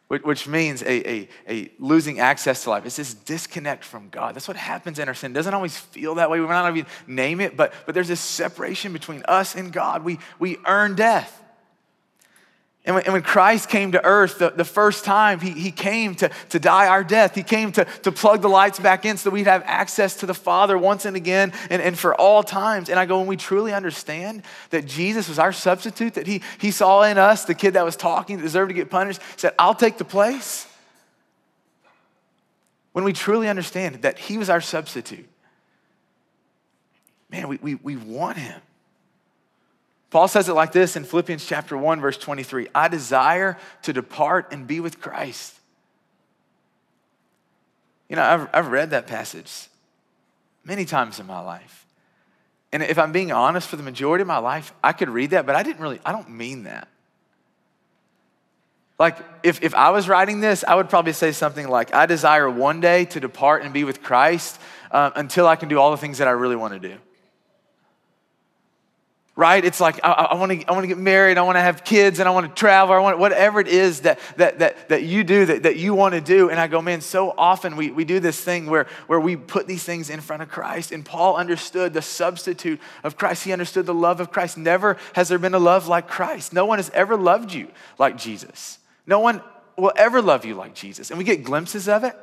which 0.07 0.47
means 0.47 0.83
a, 0.83 1.09
a, 1.09 1.29
a, 1.50 1.71
losing 1.79 2.19
access 2.19 2.63
to 2.63 2.69
life. 2.69 2.85
It's 2.85 2.97
this 2.97 3.13
disconnect 3.13 3.83
from 3.83 4.09
God. 4.09 4.35
That's 4.35 4.47
what 4.47 4.57
happens 4.57 5.00
in 5.00 5.07
our 5.07 5.15
sin. 5.15 5.31
It 5.31 5.33
doesn't 5.33 5.53
always 5.53 5.77
feel 5.77 6.15
that 6.15 6.29
way. 6.29 6.39
We 6.39 6.45
might 6.45 6.62
not 6.62 6.77
even 6.77 6.89
name 7.07 7.41
it, 7.41 7.57
but, 7.57 7.74
but 7.85 7.95
there's 7.95 8.07
this 8.07 8.19
separation 8.19 8.93
between 8.93 9.24
us 9.27 9.55
and 9.55 9.74
God. 9.74 10.03
We, 10.03 10.19
we 10.38 10.57
earn 10.65 10.95
death. 10.95 11.41
And 12.85 12.93
when, 12.93 13.03
and 13.05 13.13
when, 13.13 13.23
Christ 13.23 13.67
came 13.69 13.93
to 13.93 14.05
earth 14.05 14.37
the, 14.37 14.51
the 14.51 14.63
first 14.63 15.05
time, 15.05 15.39
he, 15.39 15.51
he 15.51 15.71
came 15.71 16.13
to, 16.15 16.29
to 16.49 16.59
die 16.59 16.87
our 16.87 17.03
death. 17.03 17.33
He 17.33 17.41
came 17.41 17.71
to, 17.71 17.85
to 18.03 18.11
plug 18.11 18.43
the 18.43 18.47
lights 18.47 18.79
back 18.79 19.05
in 19.05 19.17
so 19.17 19.29
that 19.29 19.33
we'd 19.33 19.47
have 19.47 19.63
access 19.65 20.17
to 20.17 20.27
the 20.27 20.35
Father 20.35 20.77
once 20.77 21.05
and 21.05 21.15
again 21.15 21.51
and, 21.71 21.81
and 21.81 21.97
for 21.97 22.13
all 22.13 22.43
times. 22.43 22.89
And 22.89 22.99
I 22.99 23.07
go, 23.07 23.17
when 23.17 23.27
we 23.27 23.37
truly 23.37 23.73
understand 23.73 24.43
that 24.69 24.85
Jesus 24.85 25.27
was 25.27 25.39
our 25.39 25.51
substitute, 25.51 26.13
that 26.13 26.27
he, 26.27 26.43
he 26.59 26.69
saw 26.69 27.01
in 27.01 27.17
us 27.17 27.45
the 27.45 27.55
kid 27.55 27.73
that 27.73 27.83
was 27.83 27.95
talking, 27.95 28.37
that 28.37 28.43
deserved 28.43 28.69
to 28.69 28.75
get 28.75 28.91
punished, 28.91 29.19
said, 29.35 29.53
I'll 29.57 29.74
take 29.74 29.98
the 29.98 30.05
place. 30.05 30.67
When 32.91 33.03
we 33.03 33.13
truly 33.13 33.50
understand 33.50 34.03
that 34.03 34.19
he 34.19 34.37
was 34.37 34.50
our 34.50 34.61
substitute, 34.61 35.27
man, 37.31 37.48
we, 37.48 37.57
we, 37.57 37.75
we 37.75 37.95
want 37.95 38.37
him. 38.37 38.61
Paul 40.09 40.27
says 40.27 40.48
it 40.48 40.53
like 40.53 40.72
this 40.72 40.96
in 40.96 41.03
Philippians 41.03 41.46
chapter 41.46 41.77
1 41.77 42.00
verse 42.00 42.18
23, 42.18 42.68
I 42.74 42.87
desire 42.87 43.57
to 43.83 43.94
depart 43.94 44.51
and 44.51 44.68
be 44.68 44.79
with 44.79 45.01
Christ. 45.01 45.53
You 48.09 48.15
know, 48.15 48.24
I've, 48.24 48.48
I've 48.53 48.68
read 48.68 48.91
that 48.91 49.07
passage 49.07 49.68
many 50.63 50.85
times 50.85 51.20
in 51.20 51.25
my 51.25 51.39
life. 51.39 51.85
And 52.72 52.83
if 52.83 53.00
I'm 53.00 53.11
being 53.11 53.31
honest, 53.31 53.68
for 53.68 53.77
the 53.77 53.83
majority 53.83 54.22
of 54.22 54.27
my 54.27 54.37
life, 54.37 54.74
I 54.83 54.91
could 54.91 55.09
read 55.09 55.31
that, 55.31 55.46
but 55.46 55.55
I 55.55 55.63
didn't 55.63 55.81
really, 55.81 56.00
I 56.05 56.11
don't 56.11 56.29
mean 56.29 56.63
that. 56.63 56.87
Like, 58.98 59.18
if, 59.44 59.61
if 59.61 59.75
I 59.75 59.89
was 59.89 60.07
writing 60.07 60.39
this, 60.39 60.63
I 60.65 60.75
would 60.75 60.89
probably 60.89 61.13
say 61.13 61.31
something 61.31 61.68
like, 61.68 61.94
I 61.94 62.05
desire 62.05 62.50
one 62.50 62.79
day 62.79 63.05
to 63.05 63.20
depart 63.20 63.63
and 63.63 63.74
be 63.74 63.83
with 63.83 64.01
Christ 64.01 64.59
uh, 64.91 65.11
until 65.15 65.48
I 65.48 65.57
can 65.57 65.68
do 65.68 65.79
all 65.79 65.91
the 65.91 65.98
things 65.98 66.20
that 66.20 66.27
I 66.27 66.31
really 66.31 66.55
want 66.55 66.74
to 66.74 66.79
do 66.79 66.98
right? 69.35 69.65
It's 69.65 69.81
like 69.81 70.00
I, 70.03 70.11
I 70.11 70.35
want 70.35 70.51
to 70.51 70.67
I 70.67 70.71
want 70.71 70.83
to 70.83 70.87
get 70.87 70.98
married, 70.98 71.37
I 71.37 71.41
want 71.41 71.57
to 71.57 71.61
have 71.61 71.83
kids, 71.83 72.19
and 72.19 72.27
I 72.27 72.31
want 72.31 72.48
to 72.48 72.59
travel, 72.59 72.95
I 72.95 73.00
want 73.00 73.19
whatever 73.19 73.59
it 73.59 73.67
is 73.67 74.01
that 74.01 74.19
that 74.37 74.59
that 74.59 74.89
that 74.89 75.03
you 75.03 75.24
do 75.24 75.45
that, 75.45 75.63
that 75.63 75.75
you 75.75 75.93
want 75.93 76.13
to 76.15 76.21
do. 76.21 76.50
And 76.50 76.59
I 76.59 76.67
go, 76.67 76.81
man, 76.81 77.01
so 77.01 77.33
often 77.37 77.75
we, 77.75 77.91
we 77.91 78.05
do 78.05 78.19
this 78.19 78.39
thing 78.41 78.67
where 78.67 78.87
where 79.07 79.19
we 79.19 79.35
put 79.35 79.67
these 79.67 79.83
things 79.83 80.09
in 80.09 80.21
front 80.21 80.41
of 80.41 80.50
Christ. 80.50 80.91
And 80.91 81.05
Paul 81.05 81.35
understood 81.35 81.93
the 81.93 82.01
substitute 82.01 82.79
of 83.03 83.17
Christ. 83.17 83.43
He 83.43 83.51
understood 83.51 83.85
the 83.85 83.93
love 83.93 84.19
of 84.19 84.31
Christ. 84.31 84.57
Never 84.57 84.98
has 85.13 85.27
there 85.27 85.39
been 85.39 85.53
a 85.53 85.59
love 85.59 85.87
like 85.87 86.07
Christ. 86.07 86.53
No 86.53 86.65
one 86.65 86.79
has 86.79 86.89
ever 86.91 87.17
loved 87.17 87.53
you 87.53 87.67
like 88.00 88.17
Jesus. 88.17 88.79
No 89.05 89.19
one 89.19 89.41
will 89.77 89.93
ever 89.98 90.21
love 90.21 90.45
you 90.45 90.55
like 90.55 90.74
Jesus. 90.74 91.09
And 91.11 91.17
we 91.17 91.25
get 91.25 91.43
glimpses 91.43 91.89
of 91.89 92.05
it 92.05 92.15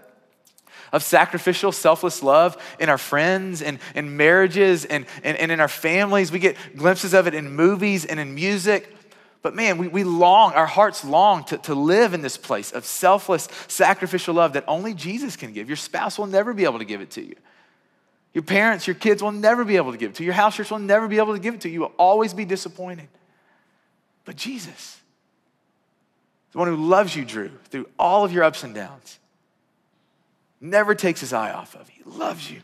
of 0.92 1.02
sacrificial, 1.02 1.72
selfless 1.72 2.22
love 2.22 2.57
in 2.78 2.88
our 2.88 2.98
friends 2.98 3.62
and 3.62 3.78
in 3.94 4.16
marriages 4.16 4.85
and, 4.85 5.07
and, 5.24 5.37
and 5.38 5.50
in 5.50 5.59
our 5.59 5.68
families. 5.68 6.31
We 6.31 6.38
get 6.38 6.57
glimpses 6.76 7.14
of 7.14 7.26
it 7.26 7.35
in 7.35 7.50
movies 7.50 8.05
and 8.05 8.20
in 8.20 8.35
music. 8.35 8.94
But 9.40 9.57
man, 9.57 9.78
we, 9.78 9.88
we 9.88 10.05
long, 10.05 10.52
our 10.52 10.66
hearts 10.66 11.05
long 11.05 11.44
to, 11.44 11.59
to 11.59 11.74
live 11.74 12.14
in 12.14 12.20
this 12.20 12.37
place 12.37 12.70
of 12.72 12.85
selfless, 12.85 13.48
sacrificial 13.66 14.35
love 14.35 14.52
that 14.52 14.64
only 14.68 14.94
Jesus 14.94 15.35
can 15.35 15.52
give. 15.52 15.68
Your 15.68 15.76
spouse 15.76 16.18
will 16.18 16.26
never 16.26 16.55
be 16.55 16.64
able 16.64 16.78
to 16.78 16.85
give 16.85 17.00
it 17.00 17.11
to 17.12 17.22
you. 17.22 17.35
Your 18.35 18.44
parents, 18.44 18.87
your 18.87 18.94
kids 18.94 19.22
will 19.22 19.33
never 19.33 19.64
be 19.64 19.76
able 19.76 19.92
to 19.92 19.98
give 19.98 20.11
it 20.11 20.14
to 20.16 20.22
you. 20.22 20.26
Your 20.26 20.35
house 20.35 20.57
church 20.57 20.70
will 20.70 20.78
never 20.78 21.09
be 21.09 21.18
able 21.18 21.35
to 21.35 21.40
give 21.40 21.55
it 21.55 21.62
to 21.62 21.68
you. 21.68 21.74
You 21.74 21.81
will 21.81 21.92
always 21.98 22.33
be 22.33 22.44
disappointed. 22.44 23.09
But 24.24 24.37
Jesus, 24.37 25.00
the 26.52 26.59
one 26.59 26.68
who 26.68 26.76
loves 26.76 27.16
you, 27.16 27.24
Drew, 27.24 27.50
through 27.70 27.88
all 27.98 28.24
of 28.24 28.33
your 28.33 28.44
ups 28.44 28.62
and 28.62 28.74
downs, 28.74 29.18
never 30.62 30.94
takes 30.94 31.20
his 31.20 31.33
eye 31.33 31.53
off 31.53 31.75
of 31.75 31.90
you. 31.90 32.05
He 32.05 32.18
loves 32.18 32.51
you. 32.51 32.62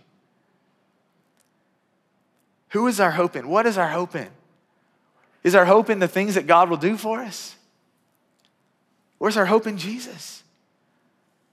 Who 2.70 2.86
is 2.86 3.00
our 3.00 3.10
hope 3.10 3.34
in? 3.34 3.48
What 3.48 3.66
is 3.66 3.76
our 3.76 3.88
hope 3.88 4.14
in? 4.14 4.28
Is 5.42 5.54
our 5.54 5.64
hope 5.64 5.90
in 5.90 5.98
the 5.98 6.08
things 6.08 6.34
that 6.36 6.46
God 6.46 6.70
will 6.70 6.76
do 6.76 6.96
for 6.96 7.20
us? 7.20 7.56
Where's 9.18 9.36
our 9.36 9.46
hope 9.46 9.66
in 9.66 9.78
Jesus? 9.78 10.42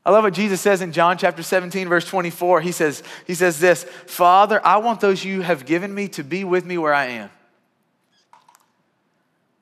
I 0.05 0.11
love 0.11 0.23
what 0.23 0.33
Jesus 0.33 0.61
says 0.61 0.81
in 0.81 0.91
John 0.91 1.17
chapter 1.17 1.41
17, 1.41 1.89
verse 1.89 2.05
24. 2.05 2.61
He 2.61 2.71
says, 2.71 3.01
he 3.25 3.33
says 3.33 3.59
this 3.59 3.83
Father, 3.83 4.61
I 4.63 4.77
want 4.77 5.01
those 5.01 5.25
you 5.25 5.41
have 5.41 5.65
given 5.65 5.93
me 5.93 6.07
to 6.09 6.23
be 6.23 6.43
with 6.43 6.65
me 6.65 6.77
where 6.77 6.93
I 6.93 7.05
am. 7.07 7.29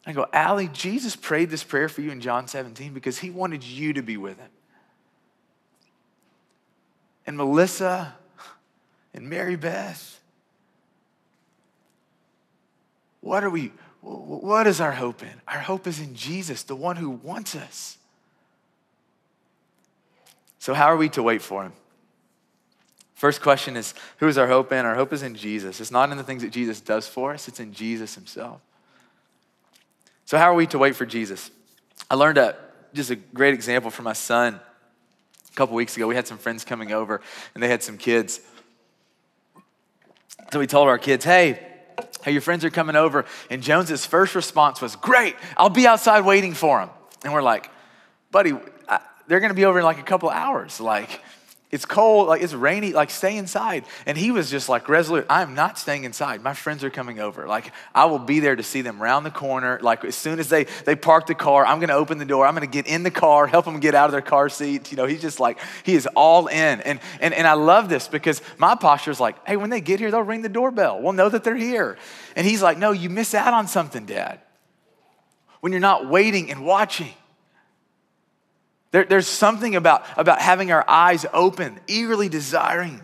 I 0.06 0.12
go, 0.12 0.28
Allie, 0.34 0.68
Jesus 0.68 1.16
prayed 1.16 1.50
this 1.50 1.64
prayer 1.64 1.88
for 1.88 2.02
you 2.02 2.12
in 2.12 2.20
John 2.20 2.48
17 2.48 2.94
because 2.94 3.20
he 3.20 3.30
wanted 3.30 3.64
you 3.64 3.94
to 3.94 4.02
be 4.02 4.18
with 4.18 4.38
him 4.38 4.50
and 7.26 7.38
Melissa 7.38 8.16
and 9.14 9.30
Mary 9.30 9.56
Beth. 9.56 10.20
What 13.22 13.44
are 13.44 13.50
we, 13.50 13.72
what 14.02 14.68
is 14.68 14.82
our 14.82 14.92
hope 14.92 15.24
in? 15.24 15.34
Our 15.48 15.60
hope 15.60 15.88
is 15.88 16.00
in 16.00 16.16
Jesus, 16.16 16.64
the 16.64 16.76
one 16.76 16.98
who 16.98 17.10
wants 17.10 17.56
us. 17.56 17.98
So, 20.60 20.74
how 20.74 20.88
are 20.88 20.98
we 20.98 21.10
to 21.10 21.24
wait 21.24 21.42
for 21.42 21.64
him? 21.64 21.74
First 23.16 23.42
question 23.42 23.78
is 23.78 23.94
who 24.18 24.28
is 24.28 24.38
our 24.38 24.48
hope 24.48 24.72
in? 24.72 24.86
Our 24.86 24.96
hope 24.96 25.14
is 25.14 25.24
in 25.24 25.36
Jesus. 25.36 25.80
It's 25.80 25.92
not 25.92 26.12
in 26.12 26.18
the 26.18 26.24
things 26.24 26.42
that 26.42 26.52
Jesus 26.52 26.82
does 26.82 27.08
for 27.08 27.34
us, 27.34 27.48
it's 27.48 27.60
in 27.60 27.74
Jesus 27.74 28.16
himself. 28.16 28.60
So, 30.26 30.38
how 30.38 30.52
are 30.52 30.56
we 30.56 30.68
to 30.68 30.78
wait 30.78 30.96
for 30.96 31.06
Jesus? 31.06 31.52
I 32.10 32.16
learned 32.16 32.38
a, 32.38 32.56
just 32.94 33.10
a 33.12 33.16
great 33.16 33.54
example 33.54 33.92
from 33.92 34.06
my 34.06 34.14
son 34.14 34.60
a 35.54 35.56
couple 35.56 35.76
weeks 35.76 35.96
ago, 35.96 36.08
we 36.08 36.16
had 36.16 36.28
some 36.28 36.40
friends 36.40 36.66
coming 36.66 36.92
over 36.92 37.22
and 37.54 37.62
they 37.62 37.68
had 37.68 37.84
some 37.84 37.98
kids. 37.98 38.42
So 40.52 40.60
we 40.60 40.66
told 40.66 40.88
our 40.88 40.98
kids, 40.98 41.24
hey, 41.24 41.60
hey, 42.24 42.32
your 42.32 42.42
friends 42.42 42.66
are 42.66 42.72
coming 42.72 42.96
over. 42.96 43.26
And 43.52 43.62
Jones's 43.62 44.04
first 44.04 44.34
response 44.34 44.82
was, 44.82 44.96
great, 44.96 45.36
I'll 45.56 45.70
be 45.70 45.86
outside 45.86 46.22
waiting 46.22 46.56
for 46.56 46.80
them. 46.80 46.90
And 47.24 47.34
we're 47.34 47.44
like, 47.44 47.70
buddy, 48.32 48.54
I, 48.90 49.00
they're 49.28 49.40
going 49.40 49.52
to 49.52 49.56
be 49.56 49.66
over 49.66 49.80
in 49.80 49.86
like 49.86 50.00
a 50.00 50.04
couple 50.04 50.30
hours. 50.30 50.80
Like, 50.80 51.22
It's 51.74 51.86
cold, 51.86 52.28
like 52.28 52.44
it's 52.44 52.54
rainy, 52.54 52.94
like 52.94 53.10
stay 53.10 53.36
inside. 53.36 53.86
And 54.06 54.16
he 54.16 54.30
was 54.30 54.52
just 54.52 54.70
like 54.70 54.88
resolute, 54.88 55.26
I'm 55.28 55.56
not 55.56 55.80
staying 55.80 56.04
inside. 56.04 56.44
My 56.44 56.54
friends 56.54 56.84
are 56.84 56.92
coming 56.92 57.20
over. 57.20 57.48
Like 57.48 57.74
I 57.96 58.06
will 58.06 58.20
be 58.20 58.40
there 58.40 58.56
to 58.56 58.62
see 58.62 58.84
them 58.84 59.02
round 59.02 59.26
the 59.26 59.32
corner. 59.32 59.80
Like 59.82 60.06
as 60.06 60.14
soon 60.14 60.38
as 60.38 60.50
they 60.50 60.66
they 60.86 60.96
park 60.96 61.26
the 61.26 61.34
car, 61.34 61.66
I'm 61.66 61.80
gonna 61.80 61.96
open 61.96 62.20
the 62.20 62.26
door, 62.26 62.46
I'm 62.46 62.54
gonna 62.54 62.68
get 62.68 62.86
in 62.86 63.02
the 63.02 63.10
car, 63.10 63.48
help 63.48 63.66
them 63.66 63.80
get 63.80 63.96
out 63.96 64.06
of 64.06 64.12
their 64.12 64.22
car 64.22 64.50
seat. 64.50 64.92
You 64.92 64.98
know, 64.98 65.08
he's 65.08 65.20
just 65.20 65.40
like, 65.40 65.58
he 65.82 65.96
is 65.96 66.08
all 66.16 66.46
in. 66.46 66.80
And 66.82 67.00
and, 67.20 67.34
and 67.34 67.48
I 67.48 67.54
love 67.54 67.90
this 67.90 68.08
because 68.08 68.44
my 68.60 68.76
posture 68.76 69.10
is 69.10 69.20
like, 69.20 69.36
hey, 69.48 69.58
when 69.58 69.72
they 69.72 69.82
get 69.82 70.00
here, 70.00 70.12
they'll 70.12 70.22
ring 70.22 70.44
the 70.44 70.50
doorbell. 70.50 71.02
We'll 71.02 71.14
know 71.14 71.30
that 71.30 71.44
they're 71.44 71.56
here. 71.56 71.98
And 72.36 72.46
he's 72.46 72.62
like, 72.62 72.78
no, 72.78 72.92
you 72.92 73.10
miss 73.10 73.34
out 73.34 73.52
on 73.52 73.68
something, 73.68 74.06
Dad. 74.06 74.42
When 75.62 75.72
you're 75.72 75.82
not 75.82 76.08
waiting 76.08 76.52
and 76.52 76.64
watching. 76.64 77.16
There, 78.94 79.04
there's 79.06 79.28
something 79.28 79.76
about, 79.76 80.06
about 80.18 80.40
having 80.40 80.72
our 80.72 80.88
eyes 80.88 81.26
open, 81.34 81.80
eagerly 81.88 82.30
desiring. 82.30 83.02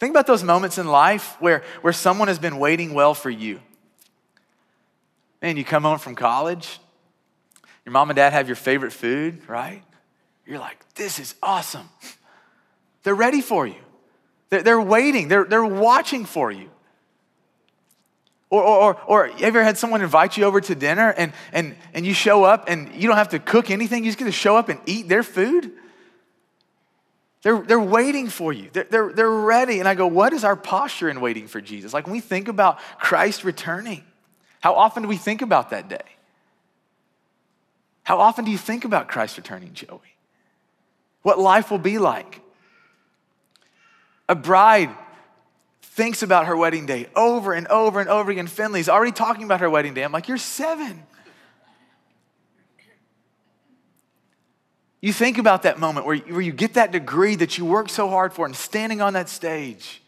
Think 0.00 0.12
about 0.12 0.26
those 0.26 0.42
moments 0.42 0.78
in 0.78 0.88
life 0.88 1.36
where, 1.40 1.62
where 1.82 1.92
someone 1.92 2.28
has 2.28 2.38
been 2.38 2.58
waiting 2.58 2.94
well 2.94 3.12
for 3.12 3.28
you. 3.28 3.60
Man, 5.42 5.58
you 5.58 5.64
come 5.64 5.82
home 5.82 5.98
from 5.98 6.14
college, 6.14 6.80
your 7.84 7.92
mom 7.92 8.08
and 8.08 8.16
dad 8.16 8.32
have 8.32 8.48
your 8.48 8.56
favorite 8.56 8.94
food, 8.94 9.46
right? 9.46 9.82
You're 10.46 10.58
like, 10.58 10.78
this 10.94 11.18
is 11.18 11.34
awesome. 11.42 11.90
They're 13.02 13.14
ready 13.14 13.42
for 13.42 13.66
you. 13.66 13.82
They're, 14.48 14.62
they're 14.62 14.80
waiting, 14.80 15.28
they're, 15.28 15.44
they're 15.44 15.62
watching 15.62 16.24
for 16.24 16.50
you. 16.50 16.70
Or, 18.54 18.62
or, 18.62 19.00
or, 19.06 19.26
have 19.26 19.40
you 19.40 19.46
ever 19.46 19.64
had 19.64 19.76
someone 19.78 20.00
invite 20.00 20.36
you 20.36 20.44
over 20.44 20.60
to 20.60 20.74
dinner 20.76 21.10
and, 21.10 21.32
and, 21.52 21.74
and 21.92 22.06
you 22.06 22.14
show 22.14 22.44
up 22.44 22.68
and 22.68 22.94
you 22.94 23.08
don't 23.08 23.16
have 23.16 23.30
to 23.30 23.40
cook 23.40 23.68
anything, 23.68 24.04
you 24.04 24.10
just 24.10 24.18
get 24.18 24.26
to 24.26 24.32
show 24.32 24.56
up 24.56 24.68
and 24.68 24.78
eat 24.86 25.08
their 25.08 25.24
food? 25.24 25.72
They're, 27.42 27.60
they're 27.60 27.80
waiting 27.80 28.28
for 28.28 28.52
you. 28.52 28.70
They're, 28.72 28.84
they're, 28.84 29.12
they're 29.12 29.30
ready. 29.30 29.80
And 29.80 29.88
I 29.88 29.96
go, 29.96 30.06
what 30.06 30.32
is 30.32 30.44
our 30.44 30.54
posture 30.54 31.08
in 31.08 31.20
waiting 31.20 31.48
for 31.48 31.60
Jesus? 31.60 31.92
Like 31.92 32.06
when 32.06 32.12
we 32.12 32.20
think 32.20 32.46
about 32.46 32.78
Christ 33.00 33.42
returning, 33.42 34.04
how 34.60 34.74
often 34.74 35.02
do 35.02 35.08
we 35.08 35.16
think 35.16 35.42
about 35.42 35.70
that 35.70 35.88
day? 35.88 35.98
How 38.04 38.20
often 38.20 38.44
do 38.44 38.52
you 38.52 38.58
think 38.58 38.84
about 38.84 39.08
Christ 39.08 39.36
returning, 39.36 39.72
Joey? 39.74 39.98
What 41.22 41.40
life 41.40 41.72
will 41.72 41.78
be 41.78 41.98
like? 41.98 42.40
A 44.28 44.36
bride 44.36 44.90
thinks 45.94 46.24
about 46.24 46.46
her 46.46 46.56
wedding 46.56 46.86
day 46.86 47.06
over 47.14 47.52
and 47.52 47.68
over 47.68 48.00
and 48.00 48.08
over 48.08 48.28
again. 48.32 48.48
Finley's 48.48 48.88
already 48.88 49.12
talking 49.12 49.44
about 49.44 49.60
her 49.60 49.70
wedding 49.70 49.94
day. 49.94 50.02
I'm 50.02 50.10
like, 50.10 50.26
you're 50.26 50.38
seven. 50.38 51.04
You 55.00 55.12
think 55.12 55.38
about 55.38 55.62
that 55.62 55.78
moment 55.78 56.04
where, 56.04 56.16
where 56.16 56.40
you 56.40 56.50
get 56.50 56.74
that 56.74 56.90
degree 56.90 57.36
that 57.36 57.58
you 57.58 57.64
worked 57.64 57.92
so 57.92 58.08
hard 58.08 58.32
for 58.32 58.44
and 58.44 58.56
standing 58.56 59.00
on 59.00 59.12
that 59.12 59.28
stage. 59.28 60.02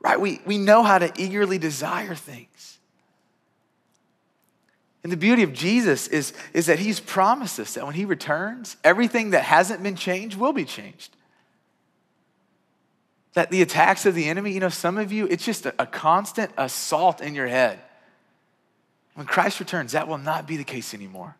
Right? 0.00 0.20
We, 0.20 0.40
we 0.44 0.58
know 0.58 0.82
how 0.82 0.98
to 0.98 1.12
eagerly 1.16 1.58
desire 1.58 2.16
things. 2.16 2.78
And 5.04 5.12
the 5.12 5.16
beauty 5.16 5.44
of 5.44 5.52
Jesus 5.52 6.08
is, 6.08 6.32
is 6.52 6.66
that 6.66 6.80
he's 6.80 6.98
promised 6.98 7.60
us 7.60 7.74
that 7.74 7.86
when 7.86 7.94
he 7.94 8.04
returns, 8.04 8.76
everything 8.82 9.30
that 9.30 9.44
hasn't 9.44 9.80
been 9.84 9.94
changed 9.94 10.36
will 10.36 10.52
be 10.52 10.64
changed 10.64 11.15
that 13.36 13.50
the 13.50 13.60
attacks 13.60 14.06
of 14.06 14.14
the 14.14 14.30
enemy, 14.30 14.50
you 14.50 14.60
know, 14.60 14.70
some 14.70 14.96
of 14.96 15.12
you, 15.12 15.26
it's 15.26 15.44
just 15.44 15.66
a, 15.66 15.74
a 15.78 15.84
constant 15.84 16.50
assault 16.56 17.20
in 17.20 17.34
your 17.34 17.46
head. 17.46 17.78
When 19.12 19.26
Christ 19.26 19.60
returns, 19.60 19.92
that 19.92 20.08
will 20.08 20.16
not 20.16 20.46
be 20.46 20.56
the 20.56 20.64
case 20.64 20.94
anymore. 20.94 21.36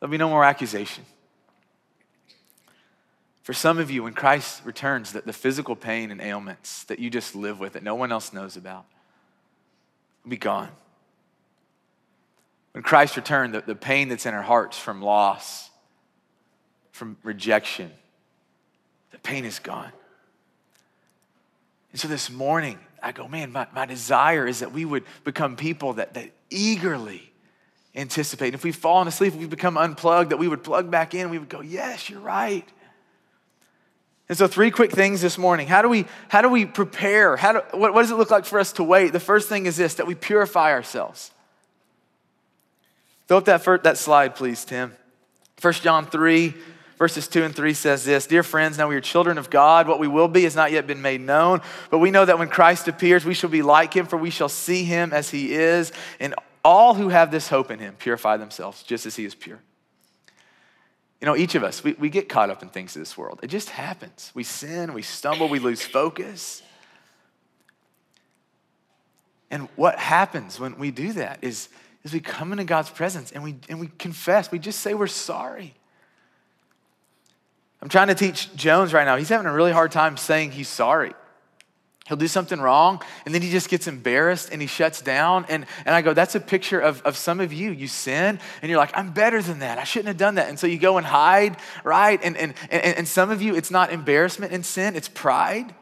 There'll 0.00 0.10
be 0.10 0.18
no 0.18 0.28
more 0.28 0.42
accusation. 0.42 1.04
For 3.44 3.52
some 3.52 3.78
of 3.78 3.92
you, 3.92 4.02
when 4.02 4.12
Christ 4.12 4.62
returns, 4.64 5.12
that 5.12 5.24
the 5.24 5.32
physical 5.32 5.76
pain 5.76 6.10
and 6.10 6.20
ailments 6.20 6.82
that 6.84 6.98
you 6.98 7.10
just 7.10 7.36
live 7.36 7.60
with, 7.60 7.74
that 7.74 7.84
no 7.84 7.94
one 7.94 8.10
else 8.10 8.32
knows 8.32 8.56
about, 8.56 8.86
will 10.24 10.30
be 10.30 10.36
gone. 10.36 10.70
When 12.72 12.82
Christ 12.82 13.16
returned, 13.16 13.54
the, 13.54 13.60
the 13.60 13.76
pain 13.76 14.08
that's 14.08 14.26
in 14.26 14.34
our 14.34 14.42
hearts 14.42 14.76
from 14.76 15.00
loss, 15.00 15.70
from 16.90 17.16
rejection, 17.22 17.92
the 19.12 19.18
pain 19.18 19.44
is 19.44 19.60
gone. 19.60 19.92
And 21.92 22.00
so 22.00 22.08
this 22.08 22.30
morning, 22.30 22.78
I 23.02 23.12
go, 23.12 23.28
man, 23.28 23.52
my, 23.52 23.66
my 23.74 23.86
desire 23.86 24.46
is 24.46 24.60
that 24.60 24.72
we 24.72 24.84
would 24.84 25.04
become 25.24 25.56
people 25.56 25.94
that, 25.94 26.14
that 26.14 26.30
eagerly 26.50 27.32
anticipate. 27.94 28.48
And 28.48 28.54
if 28.54 28.64
we've 28.64 28.76
fallen 28.76 29.08
asleep, 29.08 29.34
if 29.34 29.38
we've 29.38 29.50
become 29.50 29.76
unplugged, 29.76 30.30
that 30.30 30.36
we 30.38 30.48
would 30.48 30.62
plug 30.62 30.90
back 30.90 31.14
in, 31.14 31.30
we 31.30 31.38
would 31.38 31.48
go, 31.48 31.60
yes, 31.60 32.10
you're 32.10 32.20
right. 32.20 32.68
And 34.28 34.36
so, 34.36 34.46
three 34.46 34.70
quick 34.70 34.92
things 34.92 35.22
this 35.22 35.38
morning. 35.38 35.68
How 35.68 35.80
do 35.80 35.88
we, 35.88 36.04
how 36.28 36.42
do 36.42 36.50
we 36.50 36.66
prepare? 36.66 37.36
How 37.36 37.52
do, 37.52 37.78
what, 37.78 37.94
what 37.94 38.02
does 38.02 38.10
it 38.10 38.16
look 38.16 38.30
like 38.30 38.44
for 38.44 38.60
us 38.60 38.72
to 38.72 38.84
wait? 38.84 39.12
The 39.14 39.20
first 39.20 39.48
thing 39.48 39.64
is 39.64 39.76
this 39.78 39.94
that 39.94 40.06
we 40.06 40.14
purify 40.14 40.72
ourselves. 40.72 41.30
Throw 43.26 43.38
up 43.38 43.46
that, 43.46 43.62
first, 43.62 43.84
that 43.84 43.96
slide, 43.96 44.34
please, 44.34 44.64
Tim. 44.64 44.92
1 45.60 45.72
John 45.74 46.06
3, 46.06 46.54
verses 46.98 47.28
2 47.28 47.44
and 47.44 47.54
3 47.54 47.72
says 47.74 48.04
this 48.04 48.26
Dear 48.26 48.42
friends, 48.42 48.76
now 48.76 48.88
we 48.88 48.96
are 48.96 49.00
children 49.00 49.38
of 49.38 49.50
God. 49.50 49.88
What 49.88 50.00
we 50.00 50.08
will 50.08 50.28
be 50.28 50.42
has 50.42 50.56
not 50.56 50.72
yet 50.72 50.86
been 50.86 51.00
made 51.00 51.20
known, 51.20 51.60
but 51.90 51.98
we 51.98 52.10
know 52.10 52.24
that 52.24 52.38
when 52.38 52.48
Christ 52.48 52.88
appears, 52.88 53.24
we 53.24 53.34
shall 53.34 53.50
be 53.50 53.62
like 53.62 53.94
him, 53.94 54.06
for 54.06 54.16
we 54.16 54.30
shall 54.30 54.48
see 54.48 54.84
him 54.84 55.12
as 55.12 55.30
he 55.30 55.54
is. 55.54 55.92
And 56.20 56.34
all 56.64 56.94
who 56.94 57.08
have 57.08 57.30
this 57.30 57.48
hope 57.48 57.70
in 57.70 57.78
him 57.78 57.94
purify 57.98 58.36
themselves 58.36 58.82
just 58.82 59.06
as 59.06 59.16
he 59.16 59.24
is 59.24 59.34
pure. 59.34 59.60
You 61.20 61.26
know, 61.26 61.36
each 61.36 61.54
of 61.54 61.64
us, 61.64 61.82
we, 61.82 61.94
we 61.94 62.10
get 62.10 62.28
caught 62.28 62.50
up 62.50 62.62
in 62.62 62.68
things 62.68 62.94
of 62.94 63.00
this 63.00 63.16
world. 63.16 63.40
It 63.42 63.48
just 63.48 63.70
happens. 63.70 64.30
We 64.34 64.44
sin, 64.44 64.94
we 64.94 65.02
stumble, 65.02 65.48
we 65.48 65.58
lose 65.58 65.82
focus. 65.82 66.62
And 69.50 69.68
what 69.74 69.98
happens 69.98 70.60
when 70.60 70.78
we 70.78 70.90
do 70.90 71.12
that 71.14 71.38
is, 71.42 71.68
is 72.04 72.12
we 72.12 72.20
come 72.20 72.52
into 72.52 72.64
God's 72.64 72.90
presence 72.90 73.32
and 73.32 73.42
we, 73.42 73.56
and 73.68 73.80
we 73.80 73.88
confess. 73.98 74.52
We 74.52 74.58
just 74.58 74.80
say 74.80 74.94
we're 74.94 75.06
sorry. 75.08 75.74
I'm 77.80 77.88
trying 77.88 78.08
to 78.08 78.14
teach 78.14 78.54
Jones 78.56 78.92
right 78.92 79.04
now. 79.04 79.16
He's 79.16 79.28
having 79.28 79.46
a 79.46 79.52
really 79.52 79.72
hard 79.72 79.92
time 79.92 80.16
saying 80.16 80.52
he's 80.52 80.68
sorry. 80.68 81.12
He'll 82.08 82.16
do 82.16 82.26
something 82.26 82.58
wrong 82.58 83.02
and 83.26 83.34
then 83.34 83.42
he 83.42 83.50
just 83.50 83.68
gets 83.68 83.86
embarrassed 83.86 84.48
and 84.50 84.62
he 84.62 84.66
shuts 84.66 85.02
down. 85.02 85.44
And, 85.50 85.66
and 85.84 85.94
I 85.94 86.00
go, 86.00 86.14
that's 86.14 86.34
a 86.34 86.40
picture 86.40 86.80
of, 86.80 87.02
of 87.02 87.18
some 87.18 87.38
of 87.38 87.52
you. 87.52 87.70
You 87.70 87.86
sin 87.86 88.40
and 88.62 88.70
you're 88.70 88.78
like, 88.78 88.96
I'm 88.96 89.12
better 89.12 89.42
than 89.42 89.58
that. 89.58 89.76
I 89.76 89.84
shouldn't 89.84 90.08
have 90.08 90.16
done 90.16 90.36
that. 90.36 90.48
And 90.48 90.58
so 90.58 90.66
you 90.66 90.78
go 90.78 90.96
and 90.96 91.06
hide, 91.06 91.58
right? 91.84 92.18
And, 92.22 92.36
and, 92.38 92.54
and, 92.70 92.96
and 92.96 93.06
some 93.06 93.30
of 93.30 93.42
you, 93.42 93.54
it's 93.54 93.70
not 93.70 93.92
embarrassment 93.92 94.52
and 94.52 94.64
sin, 94.64 94.96
it's 94.96 95.08
pride. 95.08 95.74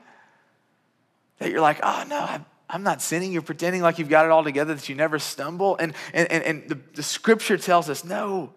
That 1.39 1.51
you're 1.51 1.61
like, 1.61 1.79
oh 1.83 2.05
no, 2.09 2.19
I'm, 2.19 2.45
I'm 2.69 2.83
not 2.83 3.01
sinning. 3.01 3.33
You're 3.33 3.43
pretending 3.43 3.83
like 3.83 4.01
you've 4.01 4.09
got 4.09 4.25
it 4.25 4.33
all 4.33 4.43
together, 4.43 4.75
that 4.75 4.89
you 4.89 4.97
never 4.97 5.21
stumble. 5.21 5.77
And, 5.77 5.95
and, 6.13 6.31
and, 6.33 6.43
and 6.43 6.69
the, 6.69 6.79
the 6.95 7.03
scripture 7.05 7.57
tells 7.57 7.89
us, 7.89 8.05
no, 8.05 8.53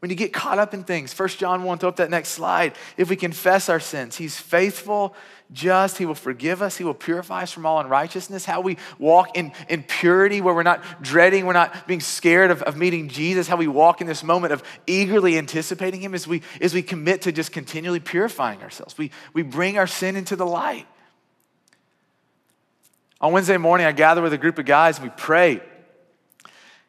when 0.00 0.10
you 0.10 0.16
get 0.16 0.32
caught 0.32 0.58
up 0.58 0.74
in 0.74 0.84
things. 0.84 1.18
1 1.18 1.28
John 1.30 1.64
1, 1.64 1.78
throw 1.78 1.88
up 1.88 1.96
that 1.96 2.10
next 2.10 2.30
slide. 2.30 2.74
If 2.96 3.08
we 3.08 3.16
confess 3.16 3.68
our 3.68 3.80
sins, 3.80 4.16
He's 4.16 4.38
faithful, 4.38 5.14
just, 5.52 5.96
He 5.96 6.04
will 6.04 6.14
forgive 6.14 6.60
us, 6.60 6.76
He 6.76 6.84
will 6.84 6.94
purify 6.94 7.42
us 7.42 7.52
from 7.52 7.64
all 7.64 7.80
unrighteousness. 7.80 8.44
How 8.44 8.60
we 8.60 8.76
walk 8.98 9.36
in, 9.36 9.52
in 9.68 9.82
purity, 9.82 10.40
where 10.40 10.54
we're 10.54 10.62
not 10.62 10.82
dreading, 11.02 11.46
we're 11.46 11.54
not 11.54 11.86
being 11.86 12.00
scared 12.00 12.50
of, 12.50 12.62
of 12.62 12.76
meeting 12.76 13.08
Jesus, 13.08 13.48
how 13.48 13.56
we 13.56 13.68
walk 13.68 14.00
in 14.00 14.06
this 14.06 14.22
moment 14.22 14.52
of 14.52 14.62
eagerly 14.86 15.38
anticipating 15.38 16.00
Him 16.00 16.14
as 16.14 16.26
we, 16.26 16.42
as 16.60 16.74
we 16.74 16.82
commit 16.82 17.22
to 17.22 17.32
just 17.32 17.50
continually 17.50 18.00
purifying 18.00 18.62
ourselves. 18.62 18.98
We, 18.98 19.10
we 19.32 19.42
bring 19.42 19.78
our 19.78 19.86
sin 19.86 20.14
into 20.14 20.36
the 20.36 20.46
light. 20.46 20.86
On 23.18 23.32
Wednesday 23.32 23.56
morning, 23.56 23.86
I 23.86 23.92
gather 23.92 24.20
with 24.20 24.34
a 24.34 24.38
group 24.38 24.58
of 24.58 24.66
guys 24.66 24.98
and 24.98 25.08
we 25.08 25.14
pray. 25.16 25.62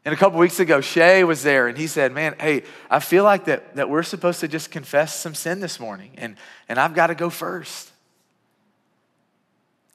And 0.05 0.13
a 0.13 0.17
couple 0.17 0.39
weeks 0.39 0.60
ago, 0.60 0.79
Shay 0.79 1.23
was 1.23 1.43
there 1.43 1.67
and 1.67 1.77
he 1.77 1.88
said, 1.88 2.13
Man, 2.13 2.36
hey, 2.39 2.63
I 2.89 2.99
feel 2.99 3.23
like 3.23 3.45
that, 3.45 3.75
that 3.75 3.89
we're 3.89 4.03
supposed 4.03 4.39
to 4.39 4.47
just 4.47 4.71
confess 4.71 5.19
some 5.19 5.36
sin 5.36 5.60
this 5.60 5.79
morning, 5.79 6.12
and, 6.17 6.38
and 6.69 6.79
I've 6.79 6.93
got 6.93 7.07
to 7.07 7.15
go 7.15 7.29
first. 7.29 7.91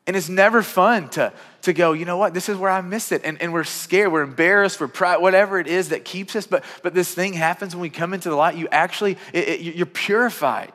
And 0.07 0.17
it's 0.17 0.29
never 0.29 0.63
fun 0.63 1.09
to, 1.11 1.33
to 1.63 1.73
go, 1.73 1.93
you 1.93 2.05
know 2.05 2.17
what, 2.17 2.35
this 2.35 2.49
is 2.49 2.57
where 2.57 2.71
I 2.71 2.81
missed 2.81 3.13
it. 3.13 3.23
And, 3.25 3.41
and 3.41 3.53
we're 3.53 3.63
scared, 3.63 4.11
we're 4.11 4.23
embarrassed, 4.23 4.81
we're 4.81 4.89
proud, 4.89 5.23
whatever 5.23 5.61
it 5.61 5.69
is 5.69 5.91
that 5.91 6.05
keeps 6.05 6.35
us. 6.35 6.47
But, 6.47 6.65
but 6.83 6.93
this 6.93 7.15
thing 7.15 7.35
happens 7.35 7.75
when 7.75 7.83
we 7.83 7.91
come 7.91 8.13
into 8.13 8.29
the 8.29 8.35
light. 8.35 8.57
You 8.57 8.67
actually, 8.73 9.17
it, 9.33 9.49
it, 9.49 9.61
you're 9.61 9.87
purified. 9.87 10.73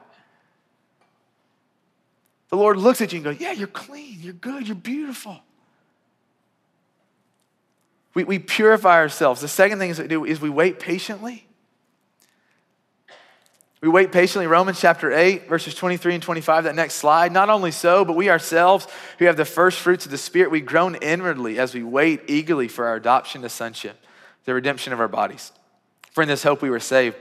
The 2.49 2.55
Lord 2.55 2.77
looks 2.77 3.01
at 3.01 3.11
you 3.11 3.17
and 3.17 3.25
goes, 3.25 3.39
Yeah, 3.39 3.51
you're 3.51 3.67
clean, 3.67 4.19
you're 4.21 4.33
good, 4.33 4.65
you're 4.65 4.75
beautiful. 4.75 5.41
We, 8.17 8.23
we 8.23 8.39
purify 8.39 8.95
ourselves. 8.95 9.41
The 9.41 9.47
second 9.47 9.77
thing 9.77 9.91
is 9.91 9.99
we 9.99 10.07
do 10.07 10.25
is 10.25 10.41
we 10.41 10.49
wait 10.49 10.79
patiently. 10.79 11.45
We 13.79 13.89
wait 13.89 14.11
patiently. 14.11 14.47
Romans 14.47 14.81
chapter 14.81 15.11
8, 15.11 15.47
verses 15.47 15.75
23 15.75 16.15
and 16.15 16.23
25, 16.23 16.63
that 16.63 16.73
next 16.73 16.95
slide. 16.95 17.31
Not 17.31 17.51
only 17.51 17.69
so, 17.69 18.03
but 18.03 18.15
we 18.15 18.31
ourselves 18.31 18.87
who 19.19 19.25
have 19.25 19.37
the 19.37 19.45
first 19.45 19.79
fruits 19.79 20.05
of 20.05 20.11
the 20.11 20.17
Spirit, 20.17 20.49
we 20.49 20.61
groan 20.61 20.95
inwardly 20.95 21.59
as 21.59 21.75
we 21.75 21.83
wait 21.83 22.21
eagerly 22.25 22.67
for 22.67 22.87
our 22.87 22.95
adoption 22.95 23.43
to 23.43 23.49
sonship, 23.49 24.03
the 24.45 24.53
redemption 24.55 24.93
of 24.93 24.99
our 24.99 25.07
bodies. 25.07 25.51
For 26.09 26.23
in 26.23 26.27
this 26.27 26.41
hope 26.41 26.63
we 26.63 26.71
were 26.71 26.79
saved. 26.79 27.17